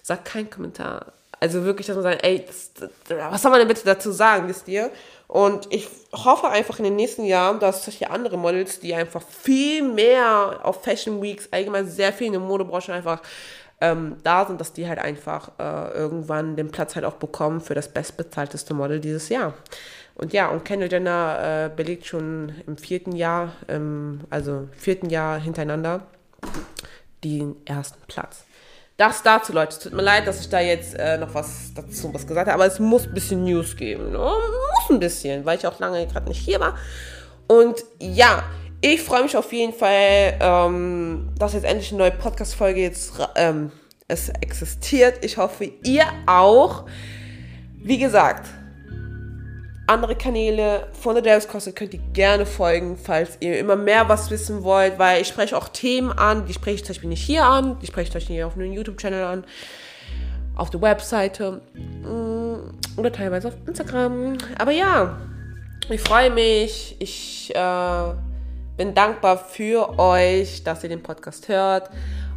[0.01, 1.14] sagt, kein Kommentar.
[1.39, 2.89] Also wirklich, dass man sagt, ey, das, das,
[3.32, 4.91] was soll man denn bitte dazu sagen, wisst ihr?
[5.28, 9.84] Und ich hoffe einfach in den nächsten Jahren, dass solche andere Models, die einfach viel
[9.84, 13.22] mehr auf Fashion Weeks, allgemein sehr viel in der Modebranche einfach
[13.80, 17.76] ähm, da sind, dass die halt einfach äh, irgendwann den Platz halt auch bekommen für
[17.76, 19.53] das bestbezahlteste Model dieses Jahr.
[20.20, 25.40] Und ja, und Kendall Jenner äh, belegt schon im vierten Jahr, ähm, also vierten Jahr
[25.40, 26.08] hintereinander,
[27.24, 28.44] den ersten Platz.
[28.98, 29.70] Das dazu, Leute.
[29.70, 32.54] Es tut mir leid, dass ich da jetzt äh, noch was dazu was gesagt habe,
[32.54, 34.12] aber es muss ein bisschen News geben.
[34.12, 34.18] Ne?
[34.18, 36.76] Muss ein bisschen, weil ich auch lange gerade nicht hier war.
[37.48, 38.44] Und ja,
[38.82, 43.72] ich freue mich auf jeden Fall, ähm, dass jetzt endlich eine neue Podcast-Folge jetzt ähm,
[44.10, 45.24] es existiert.
[45.24, 46.88] Ich hoffe, ihr auch.
[47.82, 48.50] Wie gesagt,
[49.90, 54.30] andere Kanäle von der Davis Kostet könnt ihr gerne folgen, falls ihr immer mehr was
[54.30, 57.44] wissen wollt, weil ich spreche auch Themen an, die spreche ich zum Beispiel nicht hier
[57.44, 59.44] an, die spreche ich euch nicht auf einem YouTube-Channel an,
[60.56, 64.38] auf der Webseite mm, oder teilweise auf Instagram.
[64.58, 65.18] Aber ja,
[65.92, 66.96] Ich freue mich.
[67.00, 68.14] Ich äh,
[68.78, 71.90] bin dankbar für euch, dass ihr den Podcast hört.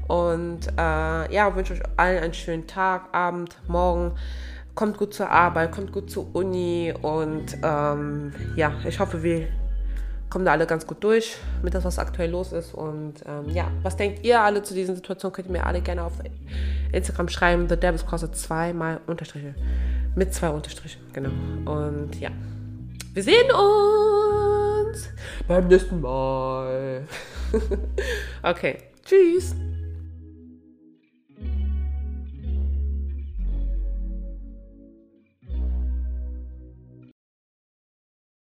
[0.09, 4.13] Und äh, ja, wünsche euch allen einen schönen Tag, Abend, Morgen.
[4.75, 9.49] Kommt gut zur Arbeit, kommt gut zur Uni und ähm, ja, ich hoffe, wir
[10.33, 12.73] kommen da alle ganz gut durch mit das, was aktuell los ist.
[12.73, 15.35] Und ähm, ja, was denkt ihr alle zu diesen Situationen?
[15.35, 16.15] Könnt ihr mir alle gerne auf
[16.91, 17.69] Instagram schreiben.
[17.69, 19.55] The Devil's Closet zweimal Unterstriche.
[20.15, 21.31] Mit zwei Unterstrichen, genau.
[21.67, 22.31] Und ja,
[23.13, 25.11] wir sehen uns
[25.47, 27.03] beim nächsten Mal.
[28.43, 29.55] okay, tschüss.